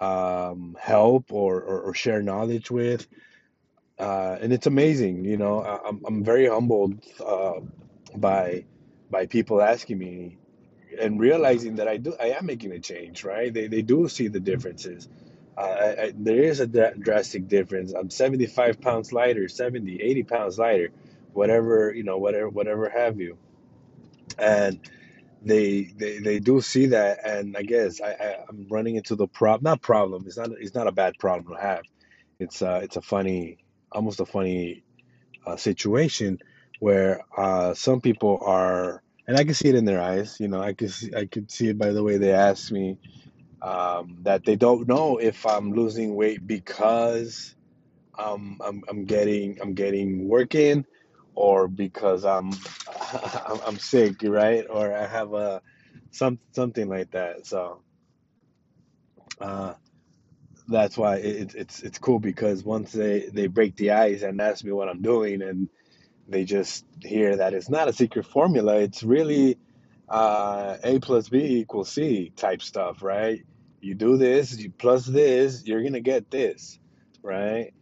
um, 0.00 0.76
help 0.80 1.32
or, 1.32 1.60
or, 1.60 1.80
or 1.82 1.94
share 1.94 2.22
knowledge 2.22 2.70
with. 2.70 3.06
Uh, 3.98 4.36
and 4.40 4.52
it's 4.52 4.66
amazing, 4.66 5.24
you 5.24 5.36
know. 5.36 5.62
I, 5.62 5.88
I'm 5.88 6.02
I'm 6.06 6.24
very 6.24 6.48
humbled 6.48 7.04
uh, 7.24 7.60
by 8.16 8.64
by 9.10 9.26
people 9.26 9.62
asking 9.62 9.98
me 9.98 10.38
and 11.00 11.20
realizing 11.20 11.76
that 11.76 11.88
I 11.88 11.98
do 11.98 12.14
I 12.20 12.30
am 12.30 12.46
making 12.46 12.72
a 12.72 12.80
change, 12.80 13.24
right? 13.24 13.52
They 13.52 13.68
they 13.68 13.82
do 13.82 14.08
see 14.08 14.28
the 14.28 14.40
differences. 14.40 15.08
Uh, 15.58 15.62
I, 15.62 16.02
I, 16.04 16.12
there 16.16 16.42
is 16.44 16.60
a 16.60 16.66
dra- 16.66 16.96
drastic 16.98 17.48
difference. 17.48 17.92
I'm 17.92 18.10
75 18.10 18.80
pounds 18.80 19.12
lighter, 19.12 19.48
70, 19.48 19.96
80 20.02 20.22
pounds 20.24 20.58
lighter, 20.58 20.90
whatever 21.34 21.92
you 21.94 22.04
know, 22.04 22.18
whatever 22.18 22.48
whatever 22.50 22.90
have 22.90 23.20
you. 23.20 23.38
And 24.38 24.80
they 25.42 25.92
they 25.96 26.18
they 26.20 26.40
do 26.40 26.60
see 26.62 26.86
that, 26.88 27.20
and 27.26 27.56
I 27.56 27.62
guess 27.62 28.00
I, 28.00 28.10
I 28.12 28.36
I'm 28.48 28.66
running 28.70 28.96
into 28.96 29.16
the 29.16 29.28
problem. 29.28 29.64
Not 29.64 29.82
problem. 29.82 30.24
It's 30.26 30.38
not 30.38 30.50
it's 30.60 30.74
not 30.74 30.88
a 30.88 30.92
bad 30.92 31.18
problem 31.18 31.56
to 31.56 31.62
have. 31.62 31.84
It's 32.40 32.62
uh 32.62 32.80
it's 32.82 32.96
a 32.96 33.02
funny, 33.02 33.58
almost 33.92 34.20
a 34.20 34.26
funny 34.26 34.76
uh, 35.46 35.56
situation 35.56 36.38
where 36.78 37.22
uh, 37.36 37.74
some 37.74 38.00
people 38.00 38.40
are, 38.44 39.02
and 39.28 39.36
I 39.36 39.44
can 39.44 39.54
see 39.54 39.68
it 39.70 39.74
in 39.76 39.84
their 39.86 40.02
eyes. 40.02 40.38
You 40.40 40.48
know, 40.48 40.62
I 40.62 40.74
can 40.74 40.88
see, 40.88 41.14
I 41.14 41.26
could 41.26 41.50
see 41.50 41.68
it 41.68 41.78
by 41.78 41.92
the 41.92 42.02
way 42.02 42.18
they 42.18 42.32
ask 42.32 42.70
me 42.72 42.98
um, 43.62 44.18
that 44.22 44.44
they 44.44 44.56
don't 44.56 44.88
know 44.88 45.18
if 45.18 45.46
I'm 45.46 45.72
losing 45.72 46.14
weight 46.16 46.46
because 46.46 47.54
um, 48.18 48.58
I'm 48.64 48.82
I'm 48.88 49.04
getting 49.04 49.58
I'm 49.62 49.74
getting 49.74 50.28
work 50.28 50.54
in, 50.54 50.86
or 51.34 51.68
because 51.68 52.24
I'm 52.24 52.52
I'm, 53.46 53.60
I'm 53.66 53.78
sick, 53.78 54.18
right? 54.24 54.66
Or 54.70 54.94
I 54.94 55.06
have 55.06 55.34
a 55.34 55.62
some 56.12 56.38
something 56.52 56.88
like 56.88 57.12
that. 57.12 57.46
So 57.46 57.82
uh, 59.40 59.74
that's 60.68 60.98
why 60.98 61.16
it, 61.16 61.54
it's 61.54 61.82
it's 61.82 61.98
cool 61.98 62.20
because 62.20 62.64
once 62.64 62.92
they 62.92 63.28
they 63.32 63.48
break 63.48 63.76
the 63.76 63.92
ice 63.92 64.22
and 64.22 64.40
ask 64.40 64.64
me 64.64 64.72
what 64.72 64.88
I'm 64.88 65.02
doing 65.02 65.42
and 65.42 65.68
they 66.28 66.44
just 66.44 66.84
hear 67.00 67.36
that 67.36 67.54
it's 67.54 67.68
not 67.68 67.88
a 67.88 67.92
secret 67.92 68.26
formula. 68.26 68.76
It's 68.76 69.02
really 69.02 69.58
uh, 70.08 70.76
A 70.82 70.98
plus 71.00 71.28
B 71.28 71.58
equals 71.60 71.90
C 71.90 72.32
type 72.36 72.62
stuff, 72.62 73.02
right? 73.02 73.44
You 73.80 73.94
do 73.94 74.16
this, 74.16 74.56
you 74.56 74.70
plus 74.70 75.04
this, 75.06 75.64
you're 75.66 75.82
gonna 75.82 76.00
get 76.00 76.30
this, 76.30 76.78
right? 77.22 77.72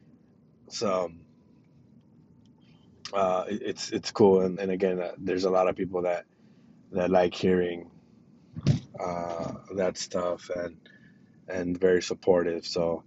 So 0.69 1.11
uh, 3.13 3.45
it's 3.49 3.91
it's 3.91 4.11
cool, 4.13 4.43
and, 4.43 4.59
and 4.59 4.71
again, 4.71 5.01
uh, 5.01 5.13
there's 5.19 5.45
a 5.45 5.51
lot 5.51 5.69
of 5.69 5.77
people 5.77 6.03
that 6.03 6.25
that 6.93 7.11
like 7.11 7.35
hearing 7.35 7.91
uh, 8.99 9.53
that 9.75 9.99
stuff 9.99 10.51
and 10.55 10.77
and 11.49 11.79
very 11.79 12.03
supportive. 12.03 12.67
So 12.67 13.03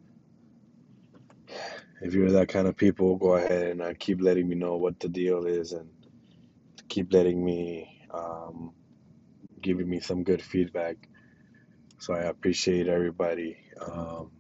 if 2.04 2.14
you're 2.14 2.32
that 2.32 2.50
kind 2.50 2.68
of 2.68 2.76
people, 2.76 3.16
go 3.16 3.36
ahead 3.36 3.68
and 3.68 3.82
uh, 3.82 3.94
keep 3.98 4.22
letting 4.22 4.48
me 4.48 4.56
know 4.56 4.76
what 4.76 5.00
the 5.00 5.08
deal 5.08 5.46
is, 5.46 5.72
and 5.72 5.90
keep 6.90 7.14
letting 7.14 7.44
me 7.44 8.06
um, 8.14 8.74
giving 9.62 9.90
me 9.90 10.02
some 10.02 10.24
good 10.24 10.42
feedback. 10.42 10.98
So 12.00 12.14
I 12.14 12.24
appreciate 12.24 12.88
everybody 12.88 13.58
um, 13.82 14.32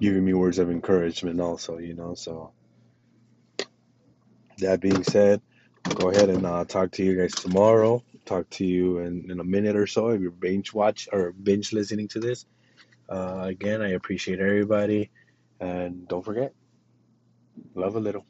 giving 0.00 0.24
me 0.24 0.34
words 0.34 0.58
of 0.58 0.70
encouragement, 0.70 1.40
also, 1.40 1.78
you 1.78 1.94
know. 1.94 2.14
So 2.14 2.52
that 4.58 4.80
being 4.80 5.02
said, 5.02 5.40
go 5.94 6.10
ahead 6.10 6.28
and 6.28 6.44
uh, 6.44 6.64
talk 6.66 6.92
to 6.92 7.04
you 7.04 7.16
guys 7.16 7.34
tomorrow. 7.34 8.04
Talk 8.26 8.50
to 8.50 8.66
you 8.66 8.98
in, 8.98 9.30
in 9.30 9.40
a 9.40 9.44
minute 9.44 9.76
or 9.76 9.86
so 9.86 10.10
if 10.10 10.20
you're 10.20 10.30
binge 10.30 10.74
watch 10.74 11.08
or 11.12 11.32
binge 11.32 11.72
listening 11.72 12.08
to 12.08 12.20
this. 12.20 12.44
Uh, 13.08 13.44
again, 13.46 13.82
I 13.82 13.90
appreciate 13.90 14.40
everybody, 14.40 15.10
and 15.60 16.08
don't 16.08 16.24
forget, 16.24 16.52
love 17.74 17.96
a 17.96 18.00
little. 18.00 18.26